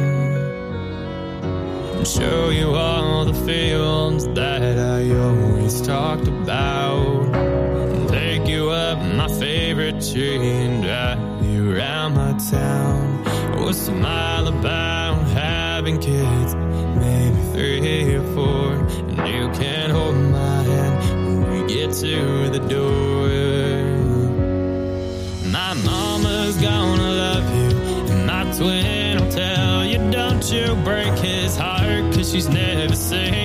[1.97, 7.22] and show you all the fields that I always talked about.
[8.73, 11.19] Up my favorite tree and drive
[11.77, 13.23] around my town.
[13.61, 16.55] What's a mile about having kids?
[16.55, 18.73] Maybe three or four.
[19.09, 23.29] And you can hold my hand when we get to the door.
[25.51, 27.69] My mama's gonna love you,
[28.11, 33.42] and my twin will tell you, don't you break his heart, cause she's never seen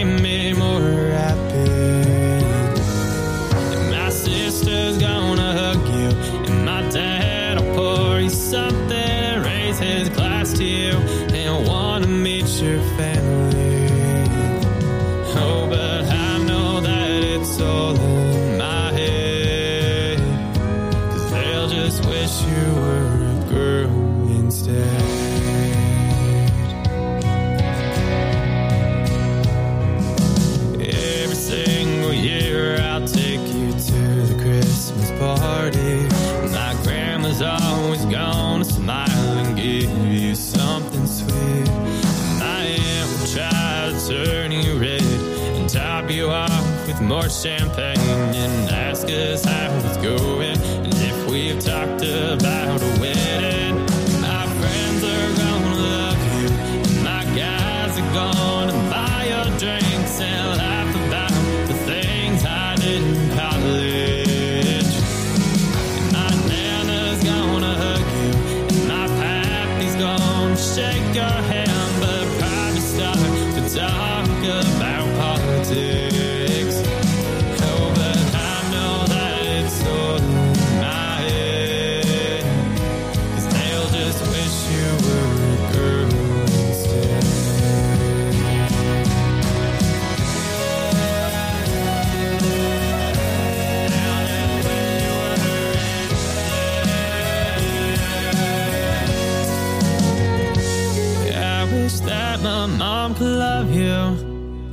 [47.42, 48.00] champagne
[48.34, 50.47] and ask us how it's going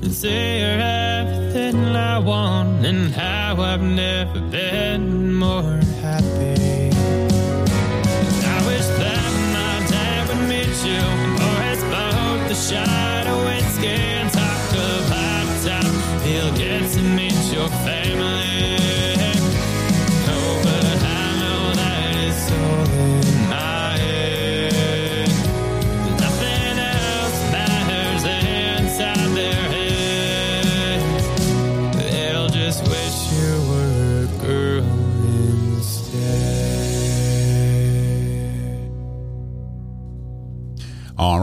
[0.05, 5.84] and say you're everything I want and how I've never been more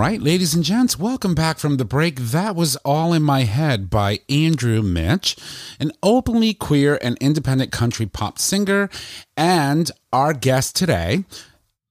[0.03, 2.17] right, ladies and gents, welcome back from the break.
[2.17, 5.37] That was All in My Head by Andrew Mitch,
[5.79, 8.91] an openly queer and independent country pop singer.
[9.37, 11.23] And our guest today,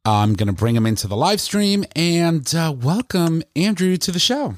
[0.04, 4.20] I'm going to bring him into the live stream and uh, welcome Andrew to the
[4.20, 4.56] show.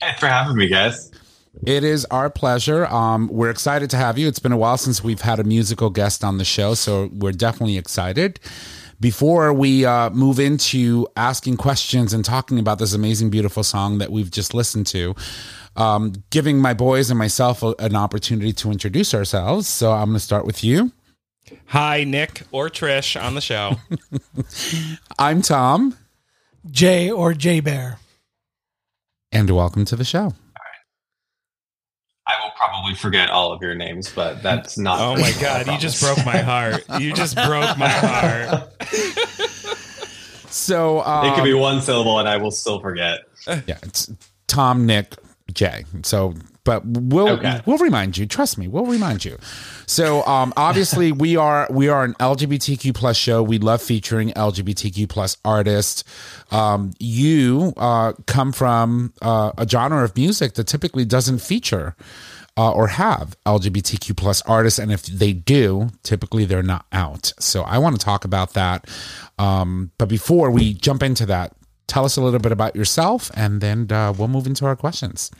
[0.00, 1.12] Thanks for having me, guys.
[1.64, 2.86] It is our pleasure.
[2.86, 4.26] Um, we're excited to have you.
[4.26, 7.30] It's been a while since we've had a musical guest on the show, so we're
[7.30, 8.40] definitely excited.
[9.00, 14.12] Before we uh, move into asking questions and talking about this amazing, beautiful song that
[14.12, 15.14] we've just listened to,
[15.76, 19.66] um, giving my boys and myself a, an opportunity to introduce ourselves.
[19.68, 20.92] So I'm going to start with you.
[21.66, 23.76] Hi, Nick or Trish on the show.
[25.18, 25.96] I'm Tom,
[26.70, 27.98] Jay or J Bear.
[29.32, 30.34] and welcome to the show.
[32.80, 35.00] I probably forget all of your names, but that's not.
[35.00, 36.84] oh my God, you just broke my heart.
[36.98, 38.72] You just broke my heart.
[40.52, 43.20] So um, It could be one syllable, and I will still forget.
[43.46, 44.10] yeah, it's
[44.48, 45.14] Tom, Nick,
[45.52, 45.84] Jay.
[46.02, 47.60] So, but we'll Okay.
[47.66, 48.26] we'll remind you.
[48.26, 49.38] Trust me, we'll remind you.
[49.86, 53.44] So, um, obviously, we are we are an LGBTQ plus show.
[53.44, 56.02] We love featuring LGBTQ plus artists.
[56.50, 61.94] Um, you uh, come from uh, a genre of music that typically doesn't feature.
[62.60, 67.32] Uh, or have LGBTQ plus artists, and if they do, typically they're not out.
[67.38, 68.86] So I want to talk about that.
[69.38, 73.62] Um, but before we jump into that, tell us a little bit about yourself, and
[73.62, 75.30] then uh, we'll move into our questions.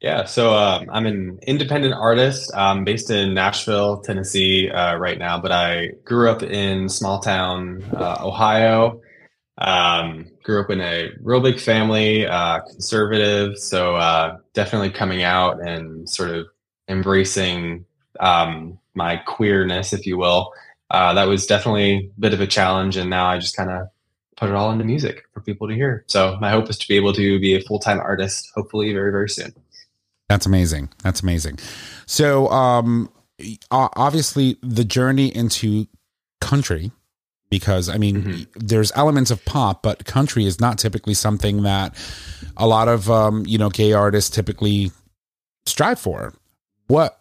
[0.00, 2.50] Yeah, so um, I'm an independent artist.
[2.52, 7.84] I'm based in Nashville, Tennessee, uh, right now, but I grew up in small town
[7.96, 9.00] uh, Ohio.
[9.58, 15.60] Um, grew up in a real big family, uh, conservative, so uh, definitely coming out
[15.60, 16.46] and sort of
[16.88, 17.84] embracing
[18.20, 20.52] um, my queerness, if you will.
[20.90, 23.88] Uh, that was definitely a bit of a challenge, and now I just kind of
[24.36, 26.04] put it all into music for people to hear.
[26.08, 29.10] So my hope is to be able to be a full time artist, hopefully very
[29.10, 29.54] very soon.
[30.28, 30.88] That's amazing.
[31.02, 31.58] That's amazing.
[32.06, 33.10] So, um,
[33.70, 35.86] obviously, the journey into
[36.40, 36.92] country,
[37.58, 41.94] because I mean, there's elements of pop, but country is not typically something that
[42.56, 44.90] a lot of um, you know gay artists typically
[45.66, 46.34] strive for.
[46.88, 47.20] What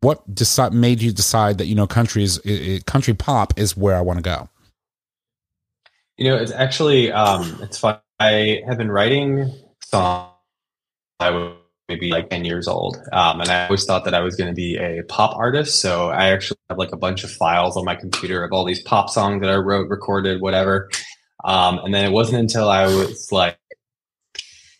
[0.00, 3.76] what decide made you decide that you know country is i- i- country pop is
[3.76, 4.48] where I want to go?
[6.16, 7.98] You know, it's actually um, it's fun.
[8.18, 9.52] I have been writing
[9.84, 10.32] songs.
[11.20, 11.56] I was
[11.88, 14.54] maybe like ten years old, um, and I always thought that I was going to
[14.54, 15.80] be a pop artist.
[15.80, 18.82] So I actually have like a bunch of files on my computer of all these
[18.82, 20.90] pop songs that I wrote, recorded, whatever.
[21.44, 23.58] Um, and then it wasn't until I was like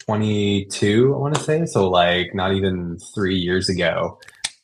[0.07, 4.19] 22, I want to say, so like not even three years ago,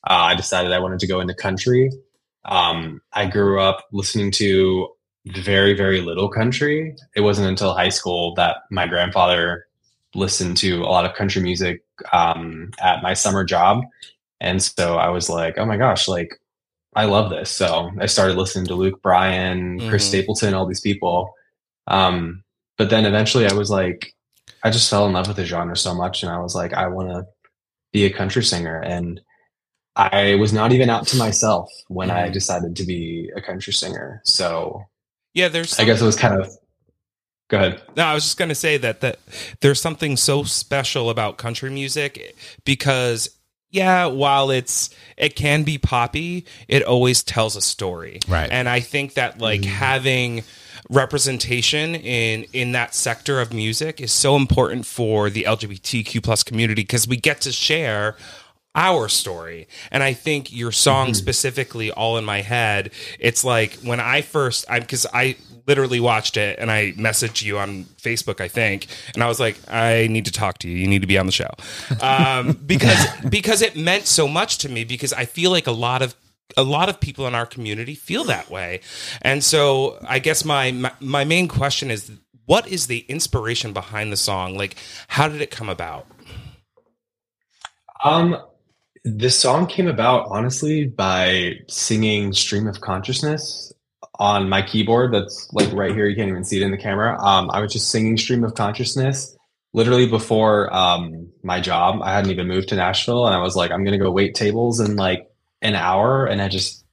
[0.08, 1.90] uh, I decided I wanted to go into country.
[2.44, 4.88] Um, I grew up listening to
[5.26, 9.66] very very little country it wasn't until high school that my grandfather
[10.14, 13.82] listened to a lot of country music um, at my summer job
[14.40, 16.38] and so i was like oh my gosh like
[16.96, 20.08] i love this so i started listening to luke bryan chris Mhm.
[20.08, 21.32] stapleton all these people
[21.86, 22.42] um,
[22.78, 24.12] but then eventually i was like
[24.64, 26.86] i just fell in love with the genre so much and i was like i
[26.88, 27.24] want to
[27.92, 28.80] be a country singer.
[28.80, 29.20] And
[29.96, 32.32] I was not even out to myself when I Mhm.
[32.32, 34.22] decided to be a country singer.
[34.24, 34.86] So
[35.34, 35.78] Yeah, there's.
[35.78, 36.50] I guess it was kind of.
[37.52, 37.82] Go ahead.
[37.98, 39.18] No, I was just going to say that that
[39.60, 42.34] there's something so special about country music
[42.64, 43.28] because
[43.68, 44.88] yeah, while it's
[45.18, 48.20] it can be poppy, it always tells a story.
[48.26, 48.48] Right.
[48.50, 49.70] And I think that like mm-hmm.
[49.70, 50.44] having
[50.88, 56.82] representation in in that sector of music is so important for the LGBTQ plus community
[56.82, 58.16] because we get to share
[58.74, 59.68] our story.
[59.90, 61.14] And I think your song mm-hmm.
[61.16, 66.36] specifically, All in My Head, it's like when I first, I because I literally watched
[66.36, 70.24] it and I messaged you on Facebook, I think, and I was like, I need
[70.26, 70.76] to talk to you.
[70.76, 71.50] You need to be on the show.
[72.00, 76.02] Um, because because it meant so much to me because I feel like a lot
[76.02, 76.14] of
[76.56, 78.80] a lot of people in our community feel that way.
[79.22, 82.10] And so I guess my, my my main question is
[82.46, 84.56] what is the inspiration behind the song?
[84.56, 84.76] Like
[85.08, 86.06] how did it come about?
[88.04, 88.36] Um,
[89.04, 93.71] this song came about honestly by singing "Stream of Consciousness"
[94.18, 95.12] on my keyboard.
[95.12, 96.06] That's like right here.
[96.06, 97.20] You can't even see it in the camera.
[97.22, 99.36] Um, I was just singing "Stream of Consciousness"
[99.72, 102.00] literally before um my job.
[102.02, 104.80] I hadn't even moved to Nashville, and I was like, I'm gonna go wait tables
[104.80, 105.28] in like
[105.60, 106.84] an hour, and I just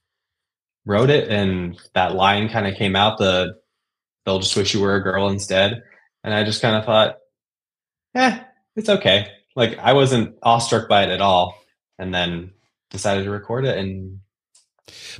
[0.86, 3.18] wrote it, and that line kind of came out.
[3.18, 3.54] The
[4.24, 5.82] they'll just wish you were a girl instead,
[6.24, 7.16] and I just kind of thought,
[8.14, 8.40] eh,
[8.76, 9.28] it's okay.
[9.56, 11.56] Like I wasn't awestruck by it at all,
[11.98, 12.52] and then
[12.90, 14.20] decided to record it, and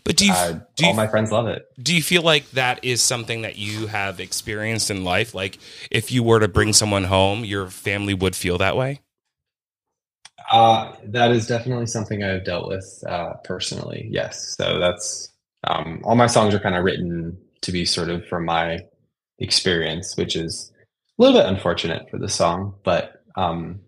[0.04, 1.66] But do you uh, do you all my friends love it.
[1.82, 5.34] do you feel like that is something that you have experienced in life?
[5.34, 5.58] Like
[5.90, 9.00] if you were to bring someone home, your family would feel that way?
[10.50, 14.08] Uh, that is definitely something I've dealt with uh, personally.
[14.10, 15.30] Yes, so that's
[15.66, 18.80] um, all my songs are kind of written to be sort of from my
[19.38, 20.72] experience, which is
[21.18, 23.80] a little bit unfortunate for the song, but um,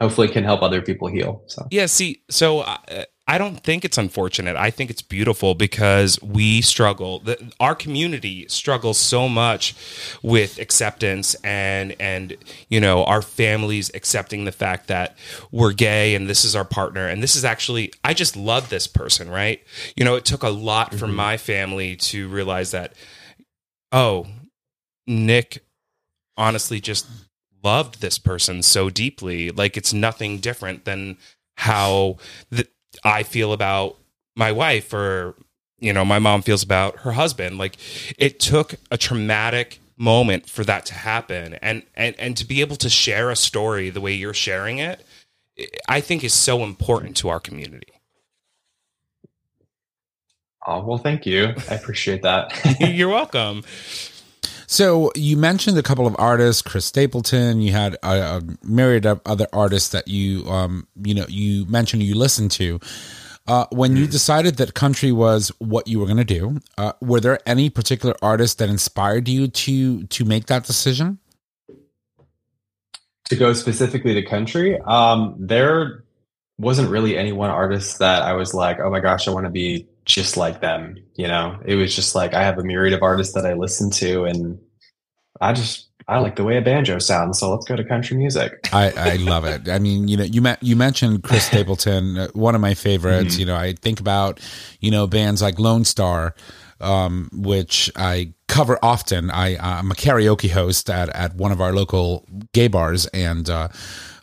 [0.00, 1.42] hopefully can help other people heal.
[1.46, 4.54] So Yeah, see, so uh, I don't think it's unfortunate.
[4.54, 7.18] I think it's beautiful because we struggle.
[7.18, 9.74] The, our community struggles so much
[10.22, 12.36] with acceptance and and
[12.68, 15.16] you know our families accepting the fact that
[15.50, 18.86] we're gay and this is our partner and this is actually I just love this
[18.86, 19.60] person, right?
[19.96, 21.16] You know, it took a lot for mm-hmm.
[21.16, 22.92] my family to realize that.
[23.90, 24.26] Oh,
[25.06, 25.64] Nick
[26.36, 27.06] honestly just
[27.64, 29.50] loved this person so deeply.
[29.50, 31.18] Like it's nothing different than
[31.56, 32.18] how
[32.50, 32.66] the,
[33.04, 33.96] I feel about
[34.34, 35.34] my wife or
[35.78, 37.58] you know my mom feels about her husband.
[37.58, 37.76] Like
[38.18, 42.76] it took a traumatic moment for that to happen and and and to be able
[42.76, 45.06] to share a story the way you're sharing it
[45.88, 47.92] I think is so important to our community.
[50.66, 51.54] oh well, thank you.
[51.70, 52.52] I appreciate that.
[52.80, 53.62] You're welcome.
[54.66, 57.60] So you mentioned a couple of artists, Chris Stapleton.
[57.60, 62.02] You had a, a myriad of other artists that you, um, you know, you mentioned
[62.02, 62.80] you listened to.
[63.46, 67.20] Uh, when you decided that country was what you were going to do, uh, were
[67.20, 71.20] there any particular artists that inspired you to to make that decision?
[73.28, 76.04] to go specifically to country, um, there
[76.58, 79.50] wasn't really any one artist that I was like, oh my gosh, I want to
[79.50, 80.96] be just like them.
[81.16, 83.90] You know, it was just like I have a myriad of artists that I listen
[83.90, 84.58] to, and
[85.40, 88.68] I just I like the way a banjo sounds, so let's go to country music.
[88.72, 89.68] I, I love it.
[89.68, 93.38] I mean, you know, you met, you mentioned Chris Stapleton, uh, one of my favorites.
[93.38, 94.40] You know, I think about
[94.80, 96.32] you know bands like Lonestar,
[96.80, 99.30] um, which I cover often.
[99.32, 103.68] I I'm a karaoke host at at one of our local gay bars, and uh,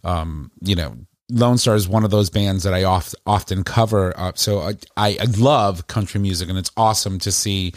[0.04, 0.96] um, you know.
[1.34, 4.14] Lonestar is one of those bands that I oft, often cover.
[4.18, 7.74] Uh, so I, I, I love country music, and it's awesome to see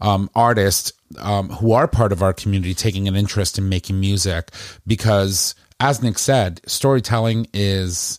[0.00, 4.50] um, artists um, who are part of our community taking an interest in making music
[4.86, 8.18] because, as Nick said, storytelling is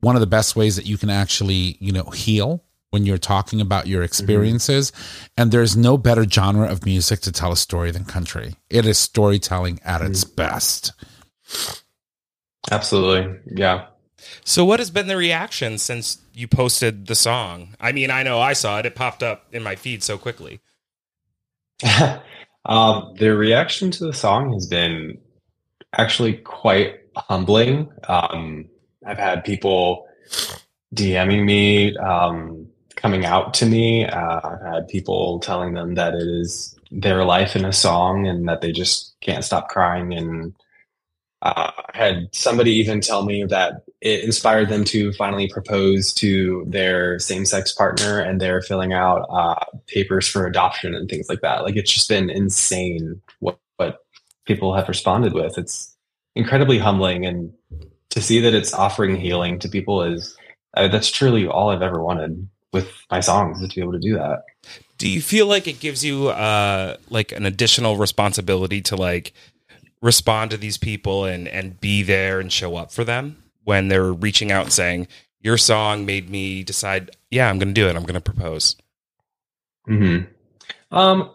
[0.00, 3.60] one of the best ways that you can actually, you know, heal when you're talking
[3.60, 4.92] about your experiences.
[5.38, 8.56] And there's no better genre of music to tell a story than country.
[8.68, 10.92] It is storytelling at its best.
[12.70, 13.86] Absolutely, yeah.
[14.44, 17.74] So, what has been the reaction since you posted the song?
[17.80, 20.60] I mean, I know I saw it; it popped up in my feed so quickly.
[22.66, 25.18] um, the reaction to the song has been
[25.96, 27.90] actually quite humbling.
[28.08, 28.68] Um,
[29.06, 30.06] I've had people
[30.94, 34.06] DMing me, um, coming out to me.
[34.06, 38.48] Uh, I've had people telling them that it is their life in a song and
[38.48, 40.12] that they just can't stop crying.
[40.12, 40.54] And
[41.42, 47.18] uh, had somebody even tell me that it inspired them to finally propose to their
[47.18, 51.64] same-sex partner, and they're filling out uh, papers for adoption and things like that.
[51.64, 54.04] Like it's just been insane what what
[54.44, 55.58] people have responded with.
[55.58, 55.96] It's
[56.36, 57.52] incredibly humbling, and
[58.10, 60.36] to see that it's offering healing to people is
[60.74, 64.14] uh, that's truly all I've ever wanted with my songs to be able to do
[64.14, 64.44] that.
[64.98, 69.32] Do you feel like it gives you uh like an additional responsibility to like
[70.02, 74.12] respond to these people and and be there and show up for them when they're
[74.12, 75.08] reaching out and saying
[75.40, 78.76] your song made me decide yeah I'm going to do it I'm going to propose.
[79.86, 80.18] hmm
[80.90, 81.30] Um,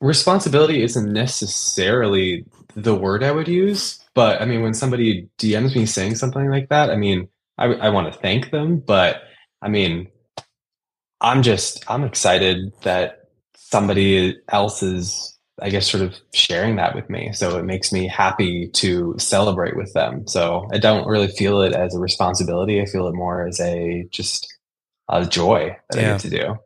[0.00, 2.44] responsibility isn't necessarily
[2.74, 6.68] the word I would use, but I mean, when somebody DMs me saying something like
[6.70, 9.22] that, I mean, I, I want to thank them, but
[9.62, 10.08] I mean,
[11.20, 17.08] I'm just, I'm excited that somebody else is, I guess, sort of sharing that with
[17.10, 17.32] me.
[17.32, 20.26] So it makes me happy to celebrate with them.
[20.26, 22.80] So I don't really feel it as a responsibility.
[22.80, 24.46] I feel it more as a just
[25.08, 26.12] a joy that I Yeah.
[26.12, 26.58] get to do.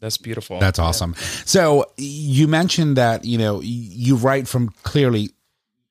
[0.00, 0.58] That's beautiful.
[0.60, 1.14] That's awesome.
[1.46, 5.30] So you mentioned that you know you write from clearly.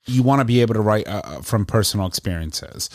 [0.05, 2.89] You want to be able to write uh, uh, from personal experiences.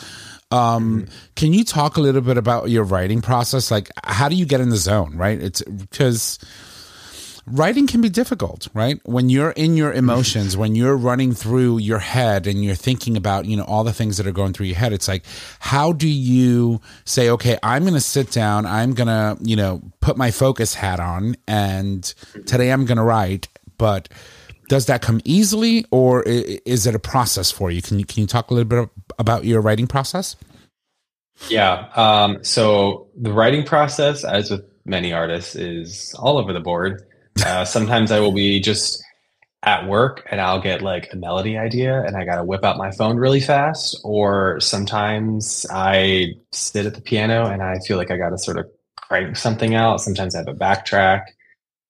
[0.51, 3.71] Um, Can you talk a little bit about your writing process?
[3.71, 5.17] Like, how do you get in the zone?
[5.17, 5.41] Right?
[5.41, 6.37] It's because
[7.51, 8.99] writing can be difficult, right?
[9.05, 13.45] When you're in your emotions, when you're running through your head and you're thinking about,
[13.45, 15.23] you know, all the things that are going through your head, it's like,
[15.59, 19.81] how do you say, okay, I'm going to sit down, I'm going to, you know,
[20.01, 22.03] put my focus hat on, and
[22.45, 23.47] today I'm going to write,
[23.77, 24.09] but
[24.67, 27.81] does that come easily or is it a process for you?
[27.81, 30.35] Can you, can you talk a little bit about your writing process?
[31.47, 31.89] Yeah.
[31.95, 37.03] Um, so the writing process, as with many artists, is all over the board.
[37.45, 39.03] Uh, sometimes I will be just
[39.63, 42.77] at work and I'll get like a melody idea and I got to whip out
[42.77, 43.99] my phone really fast.
[44.03, 48.57] Or sometimes I sit at the piano and I feel like I got to sort
[48.57, 50.01] of crank something out.
[50.01, 51.23] Sometimes I have a backtrack.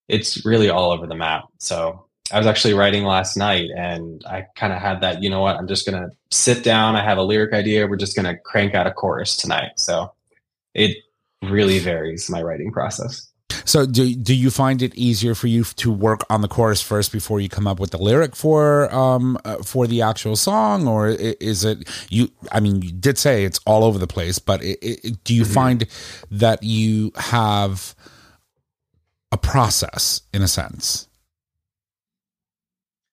[0.08, 1.46] It's really all over the map.
[1.60, 5.42] So I was actually writing last night and I kind of had that, you know
[5.42, 6.96] what, I'm just going to sit down.
[6.96, 7.88] I have a lyric idea.
[7.88, 9.72] We're just going to crank out a chorus tonight.
[9.78, 10.12] So
[10.74, 10.98] it
[11.44, 13.29] really varies my writing process.
[13.66, 17.12] So do do you find it easier for you to work on the chorus first
[17.12, 21.10] before you come up with the lyric for um uh, for the actual song, or
[21.10, 22.30] is it you?
[22.52, 25.46] I mean, you did say it's all over the place, but it, it, do you
[25.46, 25.88] find
[26.32, 27.96] that you have
[29.32, 31.08] a process in a sense?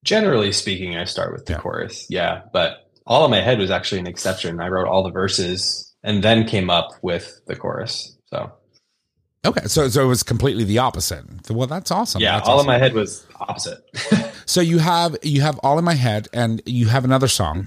[0.05, 1.59] Generally speaking, I start with the Yeah.
[1.59, 2.07] chorus.
[2.09, 2.43] Yeah.
[2.53, 4.61] But all in my head was actually an exception.
[4.61, 8.17] I wrote all the verses and then came up with the chorus.
[8.27, 8.53] So
[9.47, 11.25] Okay, so so it was completely the opposite.
[11.51, 12.21] Well, that's awesome.
[12.21, 12.69] yeah, That's all awesome.
[12.69, 13.79] in my head was opposite.
[14.49, 17.67] So you have you have all in my head, and you have another song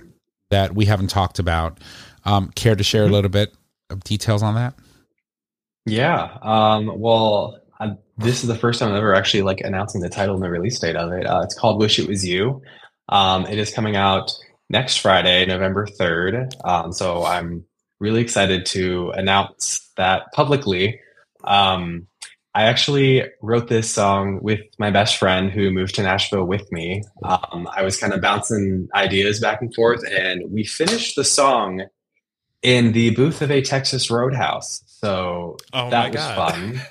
[0.49, 1.77] that we haven't talked about.
[2.23, 3.53] Um, care to share a little bit
[3.89, 4.75] of details on that?
[5.85, 6.37] Yeah.
[6.41, 10.35] Um, well, I, this is the first time I'm ever actually like announcing the title
[10.35, 11.25] and the release date of it.
[11.25, 12.61] Uh, it's called "Wish It Was You."
[13.09, 14.31] Um, it is coming out
[14.69, 16.53] next Friday, November third.
[16.63, 17.65] Um, so I'm
[17.99, 20.99] really excited to announce that publicly.
[21.43, 22.07] Um,
[22.55, 27.03] I actually wrote this song with my best friend who moved to Nashville with me.
[27.23, 31.83] Um, I was kind of bouncing ideas back and forth, and we finished the song
[32.61, 34.81] in the booth of a Texas Roadhouse.
[34.87, 36.51] So Oh that was God.
[36.51, 36.81] fun.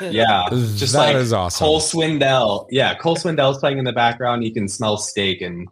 [0.12, 1.64] yeah, just That like is awesome.
[1.64, 2.66] Cole Swindell.
[2.70, 4.44] Yeah, Cole Swindell's playing in the background.
[4.44, 5.68] You can smell steak, and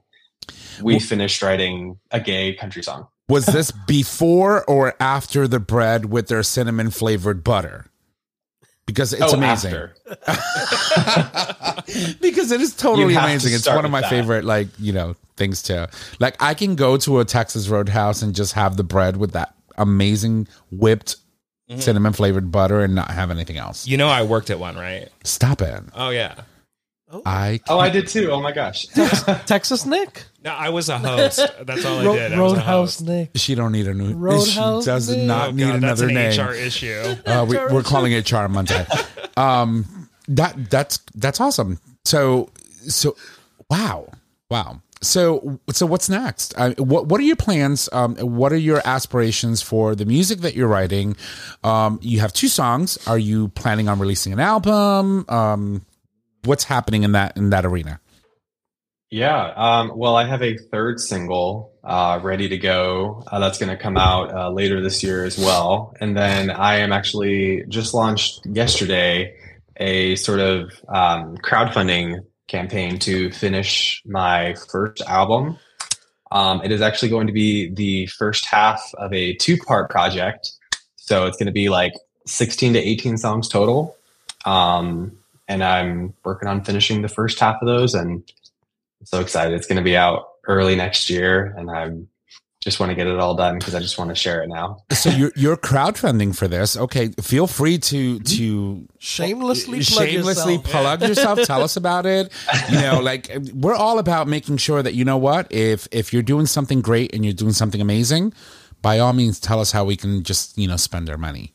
[0.82, 3.06] we finished writing a gay country song.
[3.28, 7.86] Was this before or after the bread with their cinnamon flavored butter?
[8.90, 9.72] Because it's Oh, amazing.
[12.20, 13.54] because it is totally You have to amazing.
[13.54, 14.10] It's one of my that.
[14.10, 15.88] favorite, like you know, things to
[16.18, 16.40] like.
[16.42, 20.48] I can go to a Texas Roadhouse and just have the bread with that amazing
[20.70, 21.16] whipped
[21.70, 21.78] Mm-hmm.
[21.82, 23.86] cinnamon flavored butter and not have anything else.
[23.86, 25.08] You know, I worked at one, right?
[25.22, 25.80] Stop it!
[25.94, 26.34] Oh yeah.
[27.24, 28.32] I Oh, I did too.
[28.32, 28.86] Oh my gosh.
[29.46, 31.40] Texas Nick, No, I was a host.
[31.62, 32.32] That's all I Ro- did.
[32.32, 32.66] I was a Roadhouse
[32.98, 33.02] host.
[33.02, 33.30] Nick.
[33.36, 34.14] she don't need a new.
[34.14, 35.26] Roadhouse she does Nick.
[35.26, 36.40] not Oh, need God, that's another an name.
[36.48, 37.14] HR issue.
[37.26, 38.86] Uh, we, we're calling it HR Monday.
[39.36, 41.78] Um, that that's that's awesome.
[42.04, 42.50] So
[42.88, 43.16] so
[43.70, 44.08] wow
[44.50, 44.82] wow.
[45.00, 46.52] So so what's next?
[46.58, 47.88] Uh, what what are your plans?
[47.92, 51.16] Um, what are your aspirations for the music that you're writing?
[51.64, 52.98] Um, you have two songs.
[53.06, 55.24] Are you planning on releasing an album?
[55.30, 55.86] Um,
[56.44, 57.98] what's happening in that in that arena?
[59.10, 59.52] Yeah.
[59.56, 63.24] Um, well, I have a third single uh, ready to go.
[63.26, 65.94] Uh, that's going to come out uh, later this year as well.
[66.00, 69.36] And then I am actually just launched yesterday
[69.78, 75.58] a sort of um, crowdfunding campaign to finish my first album.
[76.30, 80.52] Um, it is actually going to be the first half of a two part project.
[80.94, 81.94] So it's going to be like
[82.26, 83.96] 16 to 18 songs total.
[84.44, 88.22] Um, and I'm working on finishing the first half of those and
[89.04, 89.54] so excited.
[89.54, 92.08] It's going to be out early next year, and I'm
[92.60, 94.84] just want to get it all done because I just want to share it now.
[94.92, 96.76] So you're you're crowdfunding for this.
[96.76, 100.70] Okay, feel free to to Shamelessly plug shamelessly yourself.
[100.70, 101.42] plug yourself.
[101.44, 102.30] Tell us about it.
[102.70, 106.22] You know, like we're all about making sure that you know what if if you're
[106.22, 108.34] doing something great and you're doing something amazing,
[108.82, 111.52] by all means, tell us how we can just you know spend our money.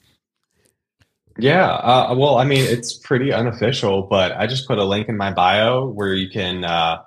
[1.37, 5.17] Yeah, uh, well, I mean, it's pretty unofficial, but I just put a link in
[5.17, 7.01] my bio where you can uh,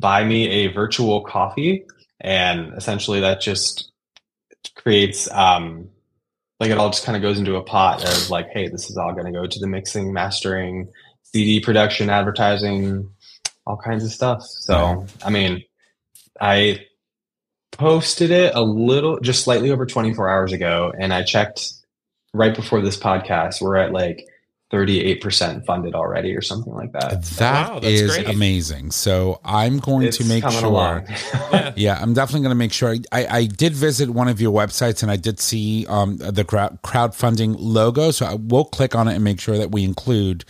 [0.00, 1.84] buy me a virtual coffee,
[2.20, 3.92] and essentially that just
[4.74, 5.90] creates um,
[6.60, 8.96] like it all just kind of goes into a pot of like, hey, this is
[8.96, 10.88] all going to go to the mixing, mastering,
[11.22, 13.08] CD production, advertising,
[13.66, 14.42] all kinds of stuff.
[14.42, 15.64] So, I mean,
[16.38, 16.84] I
[17.72, 21.72] posted it a little, just slightly over 24 hours ago, and I checked
[22.34, 23.62] right before this podcast.
[23.62, 24.26] We're at like
[24.70, 27.22] 38% funded already, or something like that.
[27.24, 28.28] That Wow, that's is great.
[28.28, 28.92] amazing.
[28.92, 30.64] So I'm going It's to make sure.
[30.66, 31.06] along.
[31.76, 32.94] Yeah, I'm definitely going to make sure.
[33.12, 36.78] I, I did visit one of your websites and I did see um, the crowd,
[36.82, 38.10] crowdfunding logo.
[38.10, 40.44] So I will click on it and make sure that we include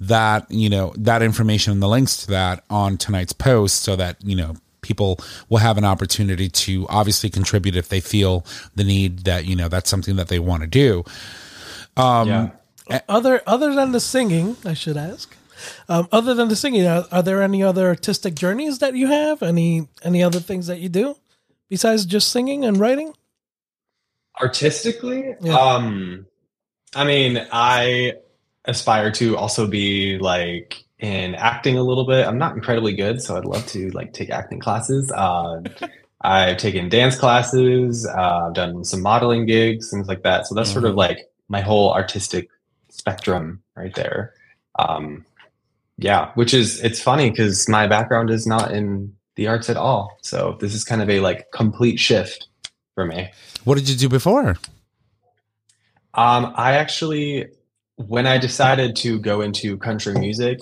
[0.00, 4.16] that, you know, that information and the links to that on tonight's post so that,
[4.24, 5.18] you know, people
[5.48, 8.44] will have an opportunity to obviously contribute if they feel
[8.74, 11.02] the need that, you know, that's something that they want to do.
[11.96, 12.50] yeah.
[13.08, 15.34] Other other than the singing, I should ask.
[15.88, 19.42] Um, other than the singing, are, are there any other artistic journeys that you have?
[19.42, 21.16] Any any other things that you do
[21.70, 23.14] besides just singing and writing?
[24.40, 25.54] Artistically, Yeah.
[25.56, 26.26] um,
[26.94, 28.14] I mean, I
[28.64, 32.26] aspire to also be like in acting a little bit.
[32.26, 35.10] I'm not incredibly good, so I'd love to like take acting classes.
[35.12, 35.62] Uh,
[36.20, 38.06] I've taken dance classes.
[38.06, 40.46] Uh, I've done some modeling gigs, things like that.
[40.46, 42.48] So that's sort of like my whole artistic
[42.94, 44.34] spectrum right there.
[44.78, 45.24] Um,
[45.98, 50.16] yeah, which is it's funny because my background is not in the arts at all.
[50.22, 52.48] So this is kind of a like complete shift
[52.94, 53.30] for me.
[53.64, 54.56] What did you do before?
[56.14, 57.48] Um, I actually,
[57.96, 60.60] when I decided to go into country music,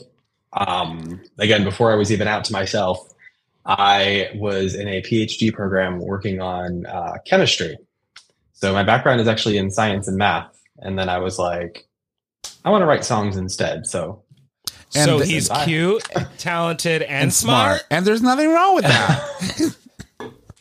[0.54, 3.12] um, again, before I was even out to myself,
[3.64, 7.76] I was in a PhD program working on uh, chemistry.
[8.52, 10.58] So my background is actually in science and math.
[10.78, 11.86] And then I was like,
[12.64, 13.86] I want to write songs instead.
[13.86, 14.22] So
[14.94, 16.02] And so the- he's I- cute,
[16.38, 17.82] talented, and, smart.
[17.90, 19.76] And there's nothing wrong with that.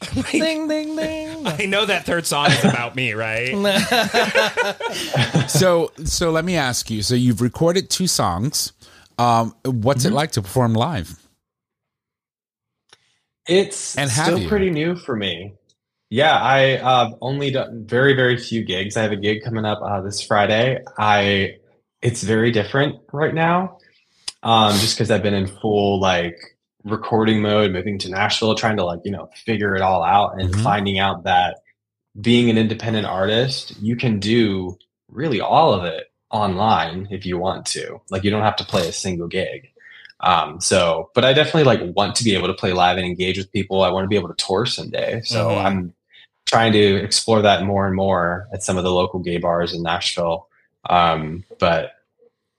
[0.31, 1.45] ding ding ding.
[1.45, 3.53] I know that third song is about me, right?
[5.47, 8.73] so so let me ask you so you've recorded two songs
[9.19, 10.13] um what's Mm-hmm.
[10.13, 11.19] it like to perform live
[13.47, 15.53] It's And still pretty new for me.
[16.09, 18.97] Yeah, I uh, only done very very few gigs.
[18.97, 20.79] I have a gig coming up uh, this Friday.
[20.97, 21.57] I
[22.01, 23.77] it's very different right now,
[24.43, 26.37] um, just because I've been in full like
[26.83, 30.53] recording mode, moving to Nashville, trying to like you know figure it all out, and
[30.53, 30.63] Mhm.
[30.63, 31.57] finding out that
[32.19, 34.77] being an independent artist, you can do
[35.09, 38.01] really all of it online if you want to.
[38.09, 39.69] Like you don't have to play a single gig.
[40.21, 43.37] Um, so, but I definitely like want to be able to play live and engage
[43.37, 43.81] with people.
[43.81, 45.21] I want to be able to tour someday.
[45.23, 45.65] So Mhm.
[45.65, 45.93] I'm
[46.45, 49.81] trying to explore that more and more at some of the local gay bars in
[49.81, 50.47] Nashville.
[50.89, 51.91] Um, but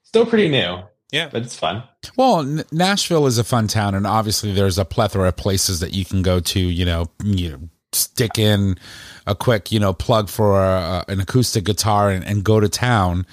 [0.05, 0.79] still pretty new.
[1.11, 1.29] Yeah.
[1.31, 1.83] but it's fun.
[2.17, 5.93] well N- nashville is a fun town and obviously there's a plethora of places that
[5.93, 7.61] you can go to you know you know
[7.93, 8.79] stick in
[9.27, 13.27] a quick you know plug for a, an acoustic guitar and, and go to town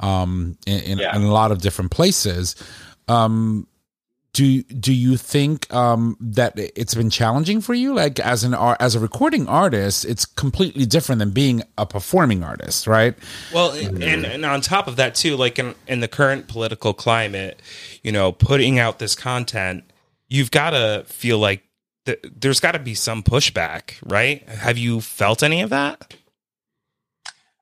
[0.00, 1.16] um in, in, Yeah.
[1.16, 2.54] in a lot of different places
[3.08, 3.66] um
[4.32, 7.94] do do you think um, that it's been challenging for you?
[7.94, 12.42] Like as an ar- as a recording artist, it's completely different than being a performing
[12.42, 13.14] artist, right?
[13.52, 17.60] Well, and, and on top of that too, like in, in the current political climate,
[18.02, 19.84] you know, putting out this content,
[20.28, 21.62] you've got to feel like
[22.06, 24.48] th- there's got to be some pushback, right?
[24.48, 26.14] Have you felt any of that?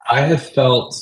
[0.08, 0.96] I have felt,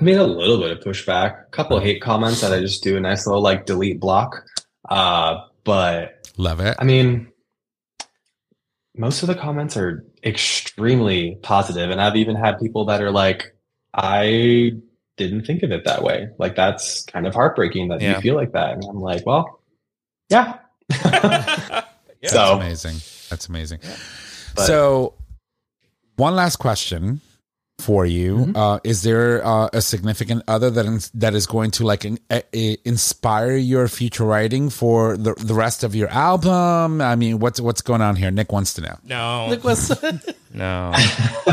[0.00, 2.82] I mean, a little bit of pushback, a couple of hate comments that I just
[2.82, 4.44] do a nice little like delete block.
[4.92, 6.76] Uh, but Love it.
[6.78, 7.28] I mean,
[8.96, 13.54] most of the comments are extremely positive, and I've even had people that are like,
[13.94, 14.72] "I
[15.16, 18.16] didn't think of it that way." Like that's kind of heartbreaking that Yeah.
[18.16, 19.60] you feel like that, and I'm like, "Well,
[20.28, 20.58] yeah."
[20.90, 22.96] That's so amazing.
[23.30, 23.80] That's amazing.
[24.54, 25.14] But- so,
[26.16, 27.20] one last question
[27.82, 28.56] for you: Mm-hmm.
[28.56, 32.18] uh, Is there uh, a significant other that is, that is going to like in,
[32.30, 32.40] uh,
[32.86, 37.00] inspire your future writing for the the rest of your album?
[37.02, 38.30] I mean, what's what's going on here?
[38.30, 38.96] Nick wants to know.
[39.04, 39.90] No, Nick was-
[40.54, 40.92] no.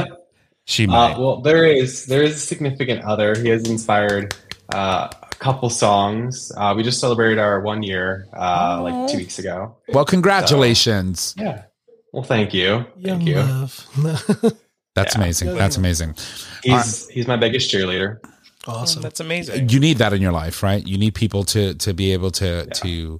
[0.65, 1.13] she might.
[1.13, 3.33] Uh, well, there is there is a significant other.
[3.37, 4.35] He has inspired
[4.73, 6.51] uh, a couple songs.
[6.55, 9.75] Uh, we just celebrated our one year uh, like two weeks ago.
[9.89, 11.33] Well, congratulations.
[11.37, 11.63] Yeah,
[12.13, 12.85] Well, thank you.
[12.97, 14.51] Young Thank you.
[14.99, 15.05] love.
[15.05, 15.21] That's Yeah.
[15.23, 15.55] amazing.
[15.55, 16.15] That's amazing.
[16.63, 18.17] He's he's my biggest cheerleader.
[18.67, 19.01] awesome.
[19.01, 19.69] That's amazing.
[19.69, 20.85] You need that in your life, right?
[20.85, 23.19] You need people to to be able to to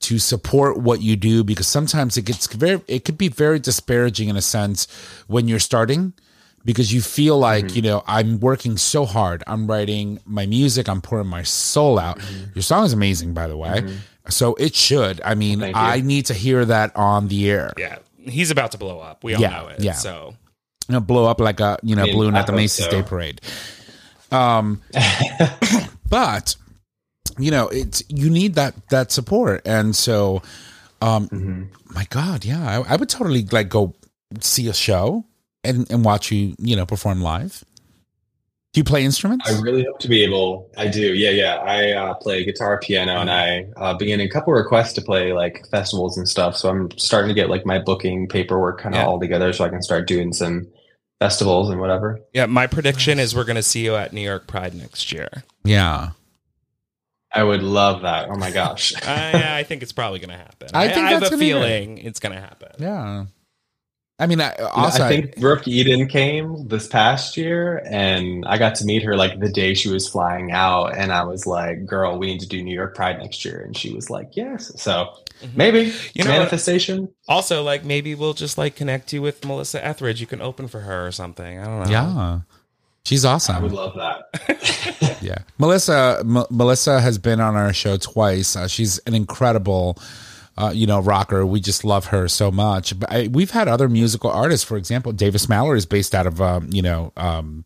[0.00, 4.28] to support what you do because sometimes it gets very it could be very disparaging
[4.28, 4.88] in a sense
[5.28, 6.12] when you're starting
[6.64, 7.76] because you feel like, mm-hmm.
[7.76, 9.42] you know, I'm working so hard.
[9.48, 12.18] I'm writing my music, I'm pouring my soul out.
[12.18, 12.50] Mm-hmm.
[12.54, 13.80] Your song is amazing by the way.
[13.82, 13.96] Mm-hmm.
[14.28, 15.20] So it should.
[15.24, 17.72] I mean, I need to hear that on the air.
[17.76, 19.24] Yeah, he's about to blow up.
[19.24, 19.80] We all Yeah, know it.
[19.80, 19.94] yeah.
[19.94, 20.36] So
[20.92, 22.90] you know, blow up like a you know I balloon at the Macy's so.
[22.90, 23.40] Day Parade.
[24.30, 24.82] Um,
[26.10, 26.54] but
[27.38, 30.42] you know, it's you need that that support, and so,
[31.00, 31.62] um, Mm-hmm.
[31.94, 33.94] my God, yeah, I, I would totally like go
[34.40, 35.24] see a show
[35.64, 37.64] and and watch you you know perform live.
[38.74, 39.50] Do you play instruments?
[39.50, 40.70] I really hope to be able.
[40.78, 41.12] I do.
[41.14, 41.56] Yeah, yeah.
[41.56, 45.66] I uh, play guitar, piano, and I uh, began a couple requests to play like
[45.70, 46.56] festivals and stuff.
[46.56, 49.06] So I'm starting to get like my booking paperwork kind of Yeah.
[49.06, 50.68] all together, so I can start doing some
[51.22, 52.20] festivals and whatever.
[52.32, 55.28] yeah, my prediction is we're going to see you at New York Pride next year.
[55.64, 56.10] yeah,
[57.34, 58.28] I would love that.
[58.28, 58.92] Oh my gosh.
[59.02, 60.68] Uh, I, I think it's probably going to happen.
[60.74, 62.70] I think have that's a gonna be feeling it's going to happen.
[62.78, 63.24] yeah.
[64.18, 68.76] I mean, I, also, I think Brooke Eden came this past year, and I got
[68.76, 72.16] to meet her like the day she was flying out, and I was like, "Girl,
[72.18, 75.12] we need to do New York Pride next year," and she was like, "Yes." So
[75.54, 77.08] maybe You know manifestation.
[77.28, 80.20] Also, like maybe we'll just like connect you with Melissa Etheridge.
[80.20, 81.58] You can open for her or something.
[81.58, 81.90] I don't know.
[81.90, 82.40] yeah,
[83.04, 83.56] she's awesome.
[83.56, 85.18] I would love that.
[85.22, 86.16] Yeah, Melissa.
[86.20, 88.56] M- Melissa has been on our show twice.
[88.56, 89.96] Uh, she's an incredible,
[90.58, 91.46] uh, you know, rocker.
[91.46, 92.98] We just love her so much.
[92.98, 94.64] But I, we've had other musical artists.
[94.66, 97.64] For example, Davis Mallory is based out of, um, you know, um,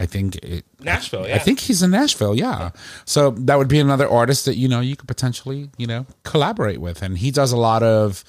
[0.00, 1.28] I think it, Nashville.
[1.28, 1.34] Yeah.
[1.34, 2.34] I think he's in Nashville.
[2.34, 2.70] Yeah,
[3.04, 6.80] so that would be another artist that you know you could potentially you know collaborate
[6.80, 8.24] with, and he does a lot of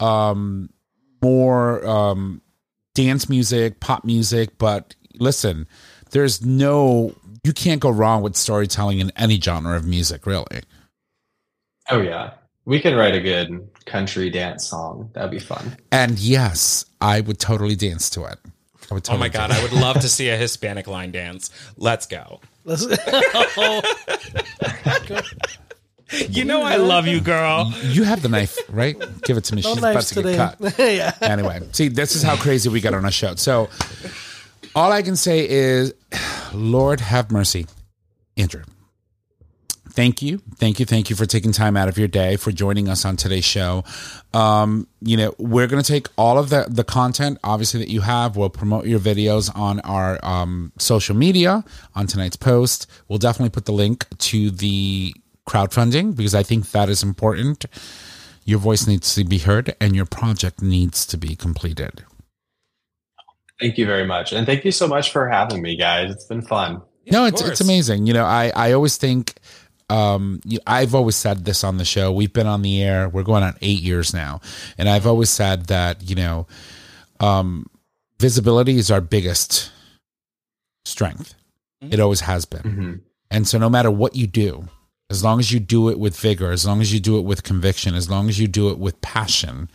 [0.00, 0.70] um,
[1.20, 2.40] more um,
[2.94, 4.56] dance music, pop music.
[4.56, 5.68] But listen,
[6.10, 7.14] there's no
[7.44, 10.62] you can't go wrong with storytelling in any genre of music, really.
[11.90, 12.30] Oh yeah,
[12.64, 15.10] we could write a good country dance song.
[15.12, 15.76] That'd be fun.
[15.92, 18.38] And yes, I would totally dance to it.
[18.90, 19.50] I would Oh my god.
[19.50, 21.50] I would love to see a Hispanic line dance.
[21.76, 22.40] Let's go.
[22.64, 22.86] Let's-
[26.28, 27.72] You know I love you, girl.
[27.84, 28.96] You have the knife, right?
[29.22, 29.62] Give it to me.
[29.62, 30.58] no She's about knives to get cut.
[30.78, 31.14] yeah.
[31.20, 33.36] anyway, see, this is how crazy we get on our show.
[33.36, 33.68] So,
[34.74, 35.94] all I can say is,
[36.52, 37.66] Lord have mercy,
[38.36, 38.64] Andrew.
[39.92, 42.88] Thank you, thank you, thank you for taking time out of your day for joining
[42.88, 43.82] us on today's show.
[44.32, 48.00] Um, you know, we're going to take all of the the content, obviously that you
[48.02, 48.36] have.
[48.36, 51.64] We'll promote your videos on our um, social media
[51.96, 52.86] on tonight's post.
[53.08, 55.14] We'll definitely put the link to the
[55.48, 57.66] crowdfunding because I think that is important.
[58.44, 62.04] Your voice needs to be heard and your project needs to be completed.
[63.60, 66.12] Thank you very much, and thank you so much for having me, guys.
[66.12, 66.80] It's been fun.
[67.10, 68.06] no, it's it's amazing.
[68.06, 69.34] You know, I I always think
[69.90, 72.12] um you, I've always said this on the show.
[72.12, 73.08] We've been on the air.
[73.08, 74.40] We're going on 8 years now.
[74.78, 76.46] And I've always said that, you know,
[77.18, 77.66] um
[78.18, 79.70] visibility is our biggest
[80.84, 81.34] strength.
[81.80, 82.62] It always has been.
[82.62, 82.94] hmm
[83.30, 84.68] And so no matter what you do,
[85.10, 87.42] as long as you do it with vigor, as long as you do it with
[87.42, 89.68] conviction, as long as you do it with passion,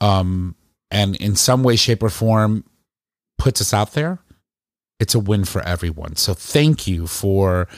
[0.00, 0.54] um,
[0.90, 2.64] and in some way, shape, or form
[3.38, 4.18] puts us out there,
[4.98, 6.16] it's a win for everyone.
[6.16, 7.68] So thank you for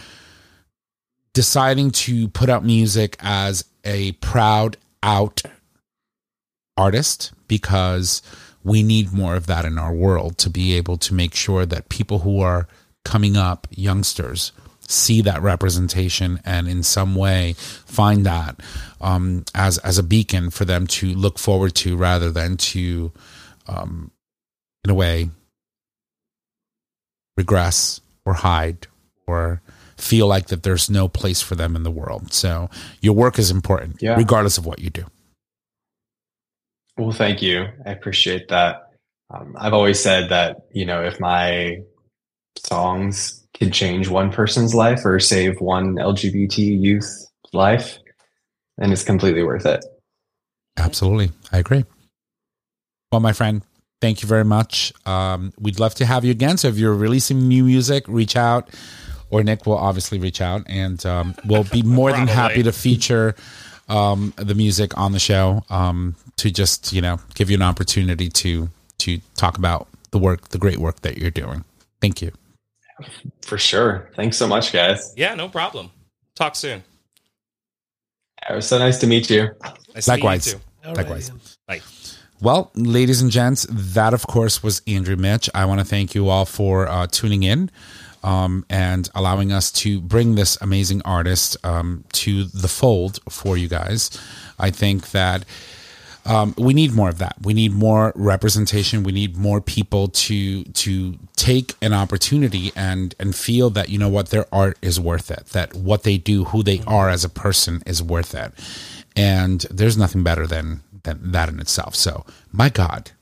[1.33, 5.43] deciding to put out music as a proud out
[6.77, 8.23] artist because
[8.65, 11.89] we need more of that in our world to be able to make sure that
[11.89, 12.69] people who are
[13.05, 14.53] coming up, youngsters,
[14.89, 18.59] see that representation and in some way find that
[19.03, 23.13] um, as as a beacon for them to look forward to rather than to
[23.67, 24.11] um,
[24.85, 25.29] in a way
[27.37, 28.87] regress or hide
[29.27, 29.61] or
[29.99, 32.33] feel like that there's no place for them in the world.
[32.33, 32.71] So
[33.01, 34.15] your work is important Yeah.
[34.17, 35.05] regardless of what you do.
[36.97, 37.67] Well, thank you.
[37.87, 38.91] I appreciate that.
[39.31, 41.79] Um, I've always said that you know if my
[42.57, 47.99] songs could change one person's life or save one LGBT youth life,
[48.79, 49.85] then it's completely worth it.
[50.77, 51.31] Absolutely.
[51.53, 51.85] I agree.
[53.11, 53.63] Well, my friend,
[54.01, 54.93] thank you very much.
[55.07, 56.57] Um, we'd love to have you again.
[56.57, 58.71] So if you're releasing new music, reach out,
[59.31, 63.35] or Nick will obviously reach out, and um, we'll be more than happy to feature
[63.89, 68.29] um, the music on the show um, to just you know give you an opportunity
[68.29, 68.69] to
[68.99, 71.65] to talk about the work, the great work that you're doing.
[72.01, 72.33] Thank you.
[73.43, 74.11] For sure.
[74.17, 75.13] Thanks so much, guys.
[75.17, 75.91] Yeah, no problem.
[76.35, 76.83] Talk soon.
[78.49, 79.51] It was so nice to meet you.
[79.63, 80.53] Nice to meet you Likewise.
[80.53, 80.61] too.
[80.85, 81.29] Likewise.
[81.29, 81.41] Ian.
[81.67, 81.81] Bye.
[82.41, 85.51] Well, ladies and gents, that of course was Andrew Mitch.
[85.55, 87.71] I want to thank you all for uh, tuning in
[88.23, 93.69] um, and allowing us to bring this amazing artist um, to the fold for you
[93.69, 94.11] guys.
[94.59, 95.45] I think that
[96.29, 97.37] um, we need more of that.
[97.41, 99.03] We need more representation.
[99.03, 104.11] We need more people to to take an opportunity and and feel that you know
[104.11, 105.47] what their art is worth it.
[105.47, 108.53] That what they do, who they are as a person, is worth it.
[109.17, 111.95] And there's nothing better than than that in itself.
[111.95, 113.13] So, my God,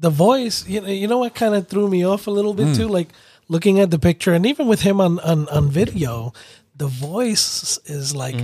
[0.00, 2.74] the voice you know, you know what kind of threw me off a little bit
[2.74, 3.08] too like
[3.48, 6.32] looking at the picture and even with him on on, on video
[6.76, 8.34] the voice is like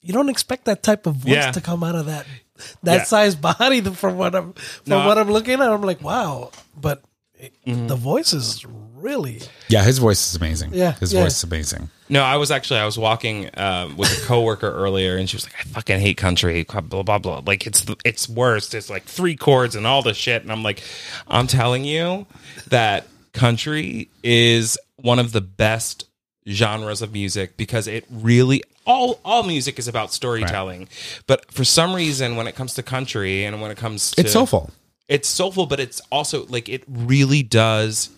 [0.00, 1.50] you don't expect that type of voice Yeah.
[1.52, 2.26] to come out of that
[2.82, 3.02] that Yeah.
[3.04, 6.50] size body from what i'm from No, what I- i'm looking at i'm like wow
[6.76, 7.02] but
[7.38, 7.52] it,
[7.88, 10.72] the voice is really yeah, his voice is amazing.
[10.72, 11.22] Yeah, his yeah.
[11.24, 11.90] voice is amazing.
[12.08, 15.44] No, I was actually I was walking um, with a coworker earlier, and she was
[15.44, 17.42] like, "I fucking hate country." Blah blah blah.
[17.44, 18.74] Like it's it's worst.
[18.74, 20.42] It's like three chords and all the shit.
[20.42, 20.82] And I'm like,
[21.28, 22.26] I'm telling you
[22.68, 26.06] that country is one of the best
[26.48, 30.88] genres of music because it really all all music is about storytelling.
[31.26, 34.32] But for some reason, when it comes to country and when it comes to It's
[34.32, 34.70] soulful.
[35.08, 38.10] it's soulful, but it's also like it really does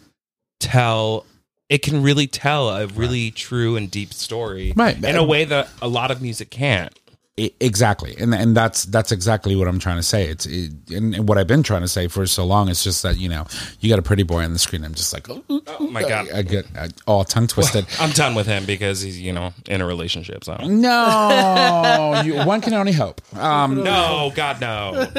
[0.60, 1.24] tell.
[1.68, 4.96] It can really tell a really true and deep story, Right.
[5.02, 6.96] In a way that a lot of music can't.
[7.38, 8.16] I- exactly.
[8.18, 10.26] And and that's that's exactly what i'm trying to say.
[10.28, 13.02] It's it, and, and what i've been trying to say for so long it's just
[13.02, 13.46] that you know
[13.80, 14.84] you got a pretty boy on the screen.
[14.84, 17.86] I'm just like oh, Oh my god, I get I, all tongue twisted.
[18.00, 20.44] I'm done with him because he's you know in a relationship.
[20.44, 20.56] So.
[20.64, 23.20] No you, one can only hope.
[23.36, 24.92] Um no, God no.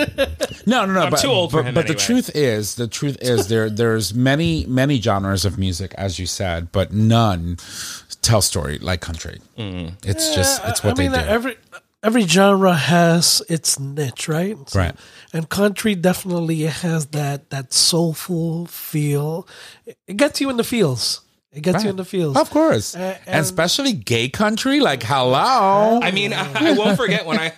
[0.65, 2.87] no no no I'm but, too old for but, him but the truth is the
[2.87, 7.57] truth is there there's many many genres of music as you said but none
[8.21, 9.39] tell story like country.
[9.57, 11.25] It's just it's what I mean, they do.
[11.25, 11.57] every
[12.03, 14.57] every genre has its niche, right?
[14.69, 14.95] So- Right.
[15.33, 19.47] And country definitely has that that soulful feel.
[19.85, 21.21] It- It gets you in the feels.
[21.51, 22.37] It gets you in the feels.
[22.37, 26.97] of course A- and, and- especially gay country like hello I mean, I, I won't
[26.97, 27.53] forget when I,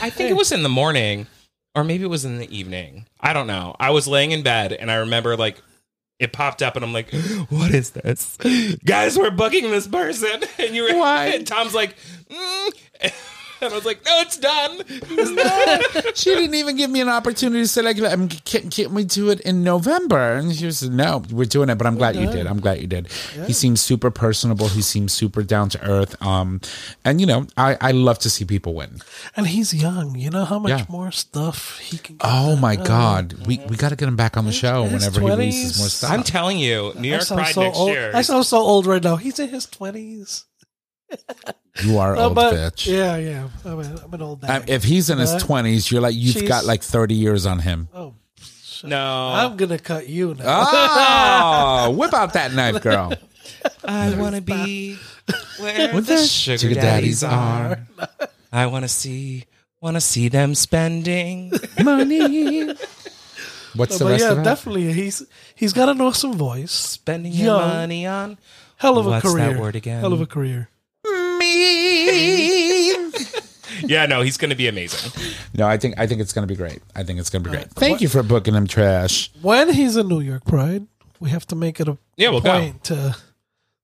[0.00, 1.26] I think it was in the morning,
[1.74, 3.06] or maybe it was in the evening.
[3.20, 3.74] I don't know.
[3.80, 5.60] I was laying in bed and I remember like
[6.20, 7.12] it popped up and I'm like,
[7.48, 8.36] what is this?
[8.84, 10.40] Guys, we're booking this person.
[10.58, 11.26] And you were, Why?
[11.34, 11.96] and Tom's like,
[12.30, 12.72] mm.
[13.64, 14.82] and I was like, no, it's done.
[16.14, 19.30] she didn't even give me an opportunity to say like um, can, can we do
[19.30, 22.46] it in november and she was no we're doing it but i'm glad you did
[22.46, 23.08] i'm glad you did
[23.46, 26.60] he seems super personable he seems super down to earth um
[27.04, 29.00] and you know i i love to see people win
[29.36, 30.14] And he's young.
[30.16, 30.84] You know how much Yeah.
[30.88, 32.60] more stuff he can get oh done.
[32.60, 35.26] my god we we got to get him back on the show his whenever he
[35.26, 35.36] 20s.
[35.36, 37.90] releases more stuff I'm telling you, New I York Pride so next old.
[37.90, 38.10] year.
[38.14, 39.16] I sound so old right now.
[39.16, 40.44] He's in his twenties.
[41.82, 43.48] You are old bitch Yeah, yeah.
[43.64, 46.34] I'm, a, I'm an old Um, if he's in his Uh, 20s you're like you've
[46.34, 48.14] she's- got like 30 years on him oh,
[48.84, 49.30] no.
[49.32, 50.44] I'm gonna cut you now.
[51.86, 53.12] oh whip out that knife girl
[53.84, 54.96] I want to be
[55.58, 57.86] where Where the the sugar, sugar daddies, daddies are.
[58.52, 59.44] I want to see,
[59.80, 61.52] want to see them spending.
[61.82, 62.66] money
[63.74, 64.92] what's the but rest yeah, of that definitely.
[64.92, 65.22] He's
[65.54, 66.72] he's got an awesome voice.
[66.72, 67.68] spending your Young.
[67.68, 68.38] money on.
[68.76, 69.60] Hell of a What's that career.
[69.60, 70.00] word again?
[70.00, 70.68] Hell of a career.
[73.86, 75.12] Yeah, no, he's going to be amazing.
[75.54, 76.80] No, I think I think it's going to be great.
[76.96, 77.70] I think it's going to be great.
[77.70, 79.30] Thank you for booking him, Trash.
[79.42, 80.86] When he's in New York Pride,
[81.20, 82.52] we have to make it a Yeah, we'll go.
[82.58, 83.16] point to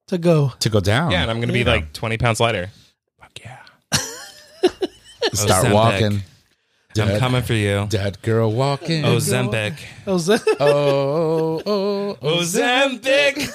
[0.09, 0.53] to go.
[0.61, 1.11] To go down.
[1.12, 2.70] Yeah, and I'm going to be like 20 pounds lighter.
[3.20, 3.59] Fuck yeah.
[5.32, 5.72] start Ozempic.
[5.72, 6.22] walking.
[6.99, 7.86] I'm coming for you.
[7.88, 9.05] dead girl walking.
[9.05, 9.78] Oh, Ozempic.
[10.05, 10.57] How's oh, that?
[10.61, 12.18] Oh, oh, oh.
[12.20, 13.49] oh Ozempic.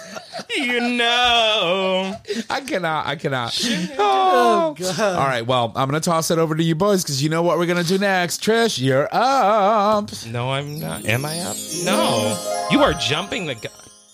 [0.56, 2.16] you know.
[2.50, 3.08] I cannot.
[3.08, 3.60] I cannot.
[3.98, 4.76] Oh, Oh.
[4.78, 5.00] God.
[5.00, 5.46] All right.
[5.46, 7.66] Well, I'm going to toss it over to you boys because you know what we're
[7.66, 8.42] going to do next.
[8.42, 10.10] Trish, you're up.
[10.28, 11.06] No, I'm not.
[11.06, 11.58] Am I up?
[11.84, 12.68] No.
[12.72, 13.72] You are jumping the gun.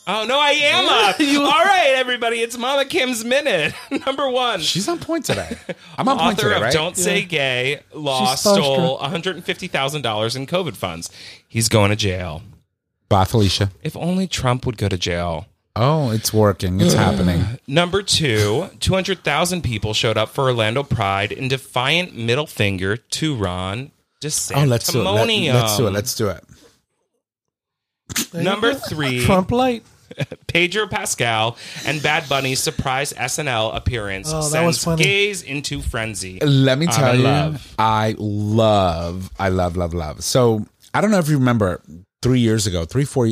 [0.07, 1.19] Oh, no, I am up.
[1.53, 2.37] All right, everybody.
[2.37, 3.73] It's Mama Kim's Minute.
[4.05, 4.59] Number one.
[4.59, 5.55] She's on point today.
[5.97, 6.73] I'm on point author today, of right?
[6.73, 9.43] Don't Say Gay lost She's stole starstruck.
[9.43, 11.11] $150,000 in COVID funds.
[11.47, 12.41] He's going to jail.
[13.09, 13.71] Bye, Felicia.
[13.83, 15.45] If only Trump would go to jail.
[15.75, 16.81] Oh, it's working.
[16.81, 17.59] It's happening.
[17.67, 23.91] Number two, 200,000 people showed up for Orlando Pride in defiant middle finger to Ron
[24.21, 24.63] DeSantis.
[24.63, 25.03] Oh, let's do it.
[25.03, 25.91] Let, let's do it.
[25.91, 26.43] Let's do it.
[28.31, 29.83] There you Number three, Trump light.
[30.47, 31.55] Pedro Pascal
[31.85, 35.03] and Bad Bunny's surprise SNL appearance Oh, that was sends funny.
[35.03, 36.37] gays into frenzy.
[36.41, 37.75] Let me I'm tell in you, love.
[37.79, 40.21] I love, I love, love, love.
[40.23, 41.81] So I don't know if you remember
[42.21, 43.29] three years ago, three, four,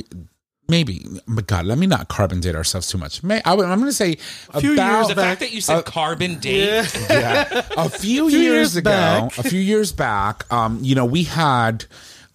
[0.69, 1.05] maybe.
[1.27, 3.23] But God, let me not carbon date ourselves too much.
[3.23, 4.17] May I, am going to say
[4.53, 8.29] a few about years The back- fact that you said carbon date, yeah, a few,
[8.29, 9.37] Few years, years ago, back.
[9.37, 11.83] a few years back, um, you know, we had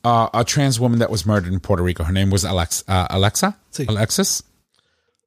[0.05, 2.05] uh, a trans woman that was murdered in Puerto Rico.
[2.05, 3.57] Her name was Alex, uh, Alexa?
[3.73, 3.89] Sí.
[3.89, 4.43] Alexis?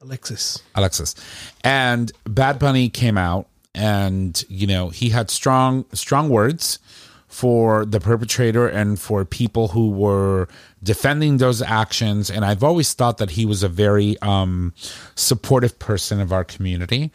[0.01, 0.61] Alexis.
[0.75, 1.15] Alexis.
[1.63, 6.80] And Bad Bunny came out and, you know, he had strong strong words
[7.28, 10.47] for the perpetrator and for people who were
[10.82, 14.73] defending those actions and I've always thought that he was a very um
[15.15, 17.11] supportive person of our community.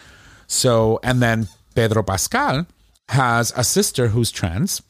[0.49, 2.67] So, and then Pedro Pascal
[3.09, 4.83] has a sister who's trans.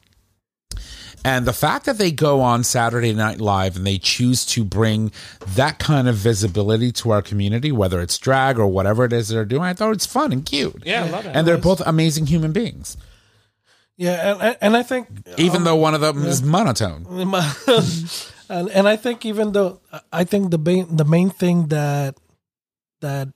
[1.25, 5.11] And the fact that they go on Saturday Night Live and they choose to bring
[5.55, 9.45] that kind of visibility to our community, whether it's drag or whatever it is they're
[9.45, 10.83] doing, I thought it's fun and cute.
[10.85, 11.35] Yeah, I love it.
[11.35, 12.97] And they're both amazing human beings,
[13.95, 15.07] Yeah, and and I think
[15.37, 17.05] even though one of them is monotone.
[18.49, 19.79] and and I think even though
[20.11, 22.17] I think the main the main thing that
[22.99, 23.29] that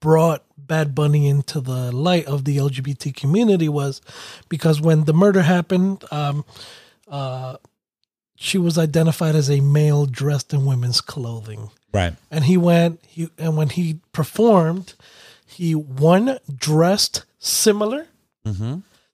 [0.00, 4.00] brought Bad Bunny into the light of the LGBT community was
[4.48, 6.44] because when the murder happened, um,
[7.08, 7.56] uh,
[8.36, 12.14] she was identified as a male dressed in women's clothing, Right.
[12.30, 14.94] and he went he and when he performed,
[15.46, 18.06] he one dressed similar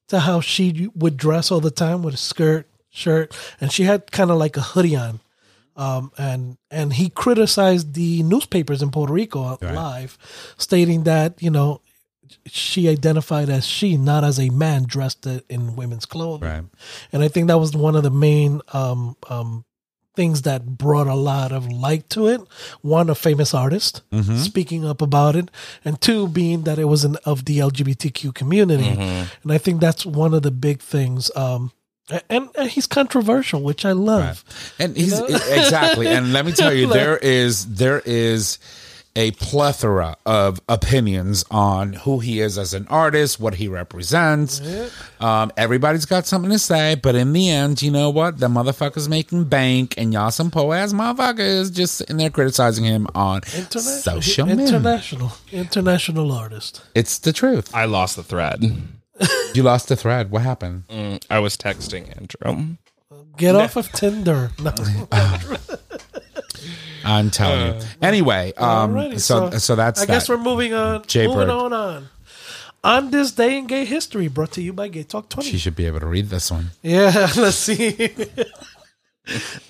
[0.09, 4.11] to how she would dress all the time with a skirt, shirt, and she had
[4.13, 5.21] kind of like a hoodie on.
[5.75, 10.19] Um, and and he criticized the newspapers in Puerto Rico live,
[10.59, 11.81] stating that you know
[12.47, 16.49] she identified as she, not as a man dressed in women's clothing.
[16.49, 16.65] Right.
[17.13, 19.65] And I think that was one of the main um, um,
[20.15, 22.41] things that brought a lot of light to it.
[22.83, 24.03] One, a famous artist
[24.37, 25.51] speaking up about it,
[25.85, 28.89] and two, being that it was an of the LGBTQ community.
[28.89, 31.31] And I think that's one of the big things.
[31.35, 31.73] Um,
[32.29, 34.45] and, and he's controversial, which I love.
[34.79, 35.27] And he's know?
[35.27, 36.09] exactly.
[36.09, 38.59] And let me tell you, there is there is
[39.15, 44.61] a plethora of opinions on who he is as an artist, what he represents.
[45.21, 48.39] Um, everybody's got something to say, but in the end, you know what?
[48.39, 53.07] The motherfucker's making bank, and y'all some po ass motherfuckers just sitting there criticizing him
[53.15, 54.67] on International, social media.
[54.67, 56.83] international, international artist.
[56.95, 57.75] It's the truth.
[57.75, 58.65] I lost the thread.
[59.55, 60.31] You lost the thread.
[60.33, 60.85] What happened?
[60.89, 62.77] Mm, I was texting Andrew.
[63.37, 64.51] Get off of Tinder.
[64.61, 64.73] No.
[67.05, 67.87] I'm telling you.
[68.01, 70.37] Anyway, um, Alrighty, so so that's I guess that.
[70.37, 71.05] we're moving on.
[71.07, 71.51] Jay moving Bird.
[71.51, 72.09] on on.
[72.85, 75.51] On this day in gay history, brought to you by Gay Talk Twenty.
[75.51, 76.71] She should be able to read this one.
[76.83, 78.13] Yeah, let's see.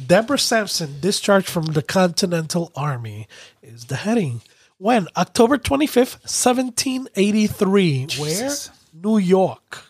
[0.04, 3.28] Deborah Sampson discharged from the Continental Army
[3.62, 4.40] is the heading.
[4.78, 5.08] When?
[5.16, 8.06] October 25th, 1783.
[8.18, 8.50] Where?
[8.94, 9.84] New York.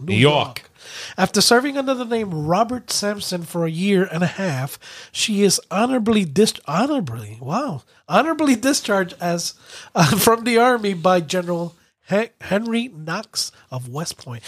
[0.00, 0.69] New York.
[1.16, 4.78] After serving under the name Robert Sampson for a year and a half,
[5.12, 9.54] she is honorably dis- honorably wow honorably discharged as
[9.94, 11.76] uh, from the army by General
[12.08, 14.42] He- Henry Knox of West Point.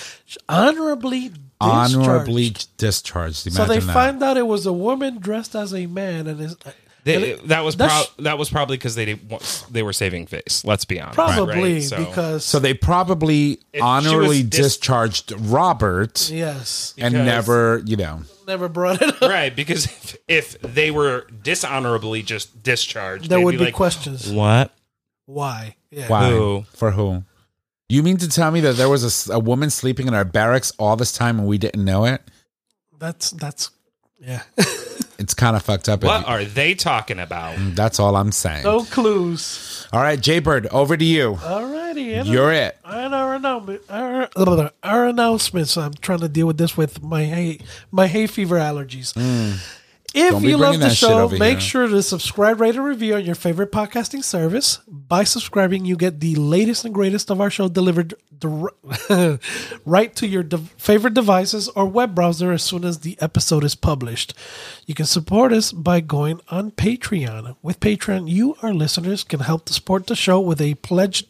[0.49, 1.97] Honorably discharged.
[1.97, 3.53] Honorably discharged.
[3.53, 3.93] So they that.
[3.93, 6.57] find out it was a woman dressed as a man, and is
[7.05, 10.65] They, that was that's- pro- that was probably because they didn't they were saving face.
[10.65, 11.17] Let's be honest.
[11.17, 11.83] probably right?
[11.83, 18.69] So- because So they probably honorably dis- discharged Robert yes, and never, you know, never
[18.69, 19.29] brought it up.
[19.29, 24.31] right because if, if they were dishonorably just discharged, There they'd would be like, questions.
[24.31, 24.73] What?
[25.27, 25.75] Why?
[25.91, 26.07] Yeah.
[26.09, 26.65] why Who?
[26.73, 27.25] for who?
[27.89, 30.97] You mean to tell me that there was a woman sleeping in our barracks all
[30.97, 32.23] this time and we didn't know it?
[32.99, 33.71] That's that's
[34.21, 34.43] yeah.
[35.23, 36.03] It's kind of fucked up.
[36.03, 37.55] What you- are they talking about?
[37.57, 38.65] Mm, that's all I'm saying.
[38.65, 39.87] no clues.
[39.93, 41.35] All right, Jay Bird, over to you.
[41.41, 42.77] Alrighty, and You're it.
[42.85, 44.29] And our, announcement, our,
[44.83, 45.77] our announcements.
[45.77, 47.59] I'm trying to deal with this with my hay
[47.93, 49.13] my hay fever allergies.
[49.15, 49.59] Mm.
[50.15, 51.61] If you love the show, make here.
[51.61, 54.79] sure to subscribe, rate, and review on your favorite podcasting service.
[54.87, 58.15] By subscribing, you get the latest and greatest of our show delivered
[59.85, 63.75] right to your de- favorite devices or web browser as soon as the episode is
[63.75, 64.35] published.
[64.87, 67.57] You can support us by going on Patreon.
[67.63, 71.25] With Patreon, you, our listeners, can help to support the show with a pledge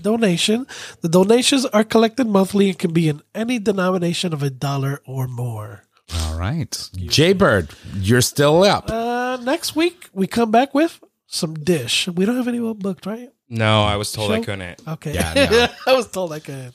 [0.00, 0.66] donation.
[1.00, 5.26] The donations are collected monthly and can be in any denomination of a dollar or
[5.26, 5.83] more.
[6.12, 6.90] All right.
[6.96, 8.90] Jay Bird, you're still up.
[8.90, 12.08] Uh, next week we come back with some dish.
[12.08, 13.30] We don't have anyone booked, right?
[13.48, 14.80] No, I was told I couldn't.
[14.86, 15.14] Okay.
[15.14, 15.68] Yeah, no.
[15.92, 16.74] I was told I couldn't.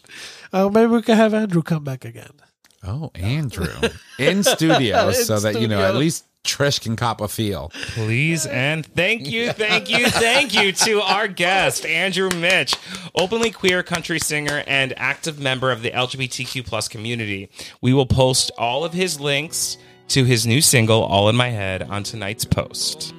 [0.53, 2.31] Uh, maybe we can have Andrew come back again.
[2.83, 3.67] Oh, Andrew.
[4.17, 7.69] In studio In so that, you know, at least Trish can cop a feel.
[7.93, 12.75] Please and thank you, thank you, thank you to our guest, Andrew Mitch,
[13.13, 17.49] openly queer country singer and active member of the LGBTQ plus community.
[17.81, 19.77] We will post all of his links
[20.09, 23.13] to his new single, All in My Head, on tonight's post.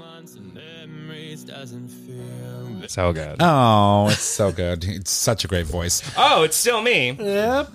[2.89, 3.37] So good.
[3.39, 4.85] Oh, it's so good.
[4.85, 6.03] It's such a great voice.
[6.17, 7.13] Oh, it's still me.
[7.13, 7.71] Yep.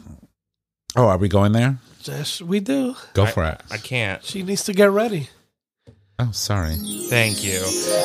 [0.97, 1.77] Oh, are we going there?
[2.07, 2.95] Yes, we do.
[3.13, 3.61] Go for it.
[3.71, 4.23] I can't.
[4.23, 5.29] She needs to get ready.
[6.17, 6.75] Oh, sorry.
[7.09, 7.61] Thank you.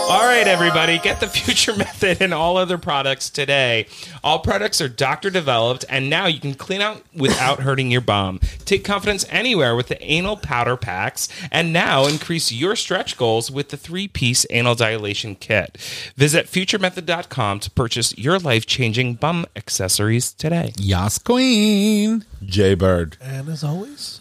[0.08, 3.86] All right, everybody, get the Future Method and all other products today.
[4.24, 8.40] All products are doctor developed, and now you can clean out without hurting your bum.
[8.64, 13.68] Take confidence anywhere with the anal powder packs, and now increase your stretch goals with
[13.68, 15.78] the three piece anal dilation kit.
[16.16, 20.72] Visit futuremethod.com to purchase your life changing bum accessories today.
[20.78, 22.24] Yas Queen.
[22.44, 23.18] Jay Bird.
[23.20, 24.20] And as always,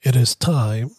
[0.00, 0.92] it is time.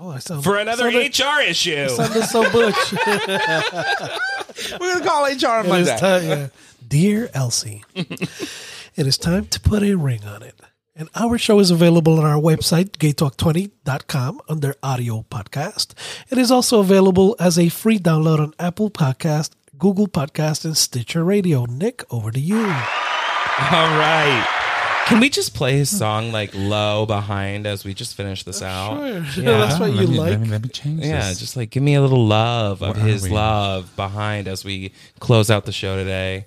[0.00, 1.88] Oh, I sound For another sounded, HR issue.
[1.88, 2.74] sounded so butch.
[4.80, 5.98] We're going to call HR It Monday.
[5.98, 6.48] time, yeah.
[6.86, 10.58] Dear Elsie, it is time to put a ring on it.
[10.96, 15.92] And our show is available on our website, gaytalk20.com, under audio podcast.
[16.30, 21.22] It is also available as a free download on Apple Podcast, Google Podcast, and Stitcher
[21.24, 21.66] Radio.
[21.66, 22.56] Nick, over to you.
[22.60, 22.64] All
[23.98, 24.54] right.
[25.08, 29.00] Can we just play his song like low behind as we just finish this out?
[29.26, 29.42] Sure.
[29.44, 30.30] That's what you let me, like.
[30.30, 31.38] Let me, let me change Yeah, this.
[31.38, 33.30] just like give me a little love of Where are his we?
[33.30, 36.46] love behind as we close out the show today.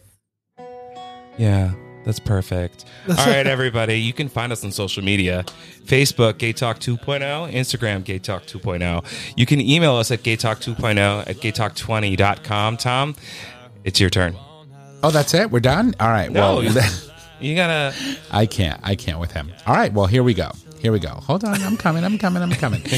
[1.40, 1.74] Yeah,
[2.06, 2.86] that's perfect.
[3.10, 5.44] All right, everybody, you can find us on social media
[5.86, 9.34] Facebook, Gay Talk 2.0, Instagram, Gay Talk 2.0.
[9.36, 12.78] You can email us at gaytalk2.0 at gaytalk20.com.
[12.78, 13.16] Tom,
[13.84, 14.36] it's your turn.
[15.04, 15.50] Oh, that's it?
[15.50, 15.96] We're done?
[16.00, 16.32] All right.
[16.32, 16.62] No, well,
[17.42, 17.94] you- gotta.
[18.32, 18.80] I can't.
[18.84, 19.52] I can't with him.
[19.66, 19.92] All right.
[19.92, 20.52] Well, here we go.
[20.80, 21.10] Here we go.
[21.10, 21.62] Hold on.
[21.62, 22.04] I'm coming.
[22.04, 22.42] I'm coming.
[22.42, 22.84] I'm coming.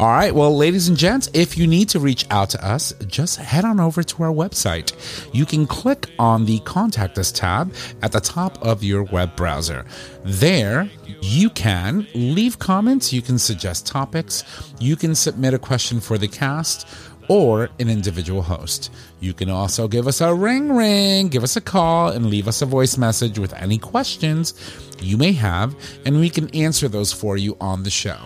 [0.00, 0.32] All right.
[0.32, 3.80] Well, ladies and gents, if you need to reach out to us, just head on
[3.80, 4.92] over to our website.
[5.34, 9.84] You can click on the Contact Us tab at the top of your web browser.
[10.24, 10.88] There,
[11.20, 14.44] you can leave comments, you can suggest topics,
[14.78, 16.86] you can submit a question for the cast
[17.28, 18.90] or an individual host.
[19.20, 22.62] You can also give us a ring ring, give us a call, and leave us
[22.62, 24.54] a voice message with any questions
[25.00, 28.18] you may have, and we can answer those for you on the show.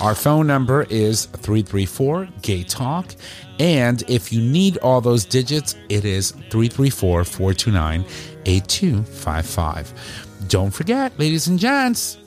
[0.00, 3.14] Our phone number is 334 Gay Talk,
[3.58, 8.04] and if you need all those digits, it is 334 429
[8.44, 9.94] 8255.
[10.48, 12.18] Don't forget, ladies and gents,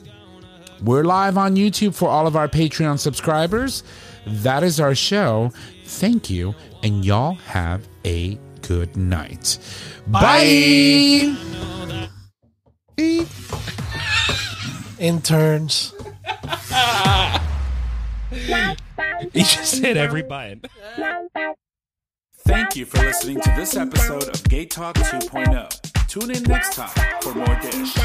[0.82, 3.82] we're live on YouTube for all of our Patreon subscribers.
[4.26, 5.52] That is our show.
[5.90, 9.58] Thank you, and y'all have a good night.
[10.06, 11.36] Bye.
[14.98, 15.92] Interns.
[19.32, 20.62] You just hit every button.
[22.38, 26.06] Thank you for listening to this episode of Gay Talk 2.0.
[26.06, 27.96] Tune in next time for more dish.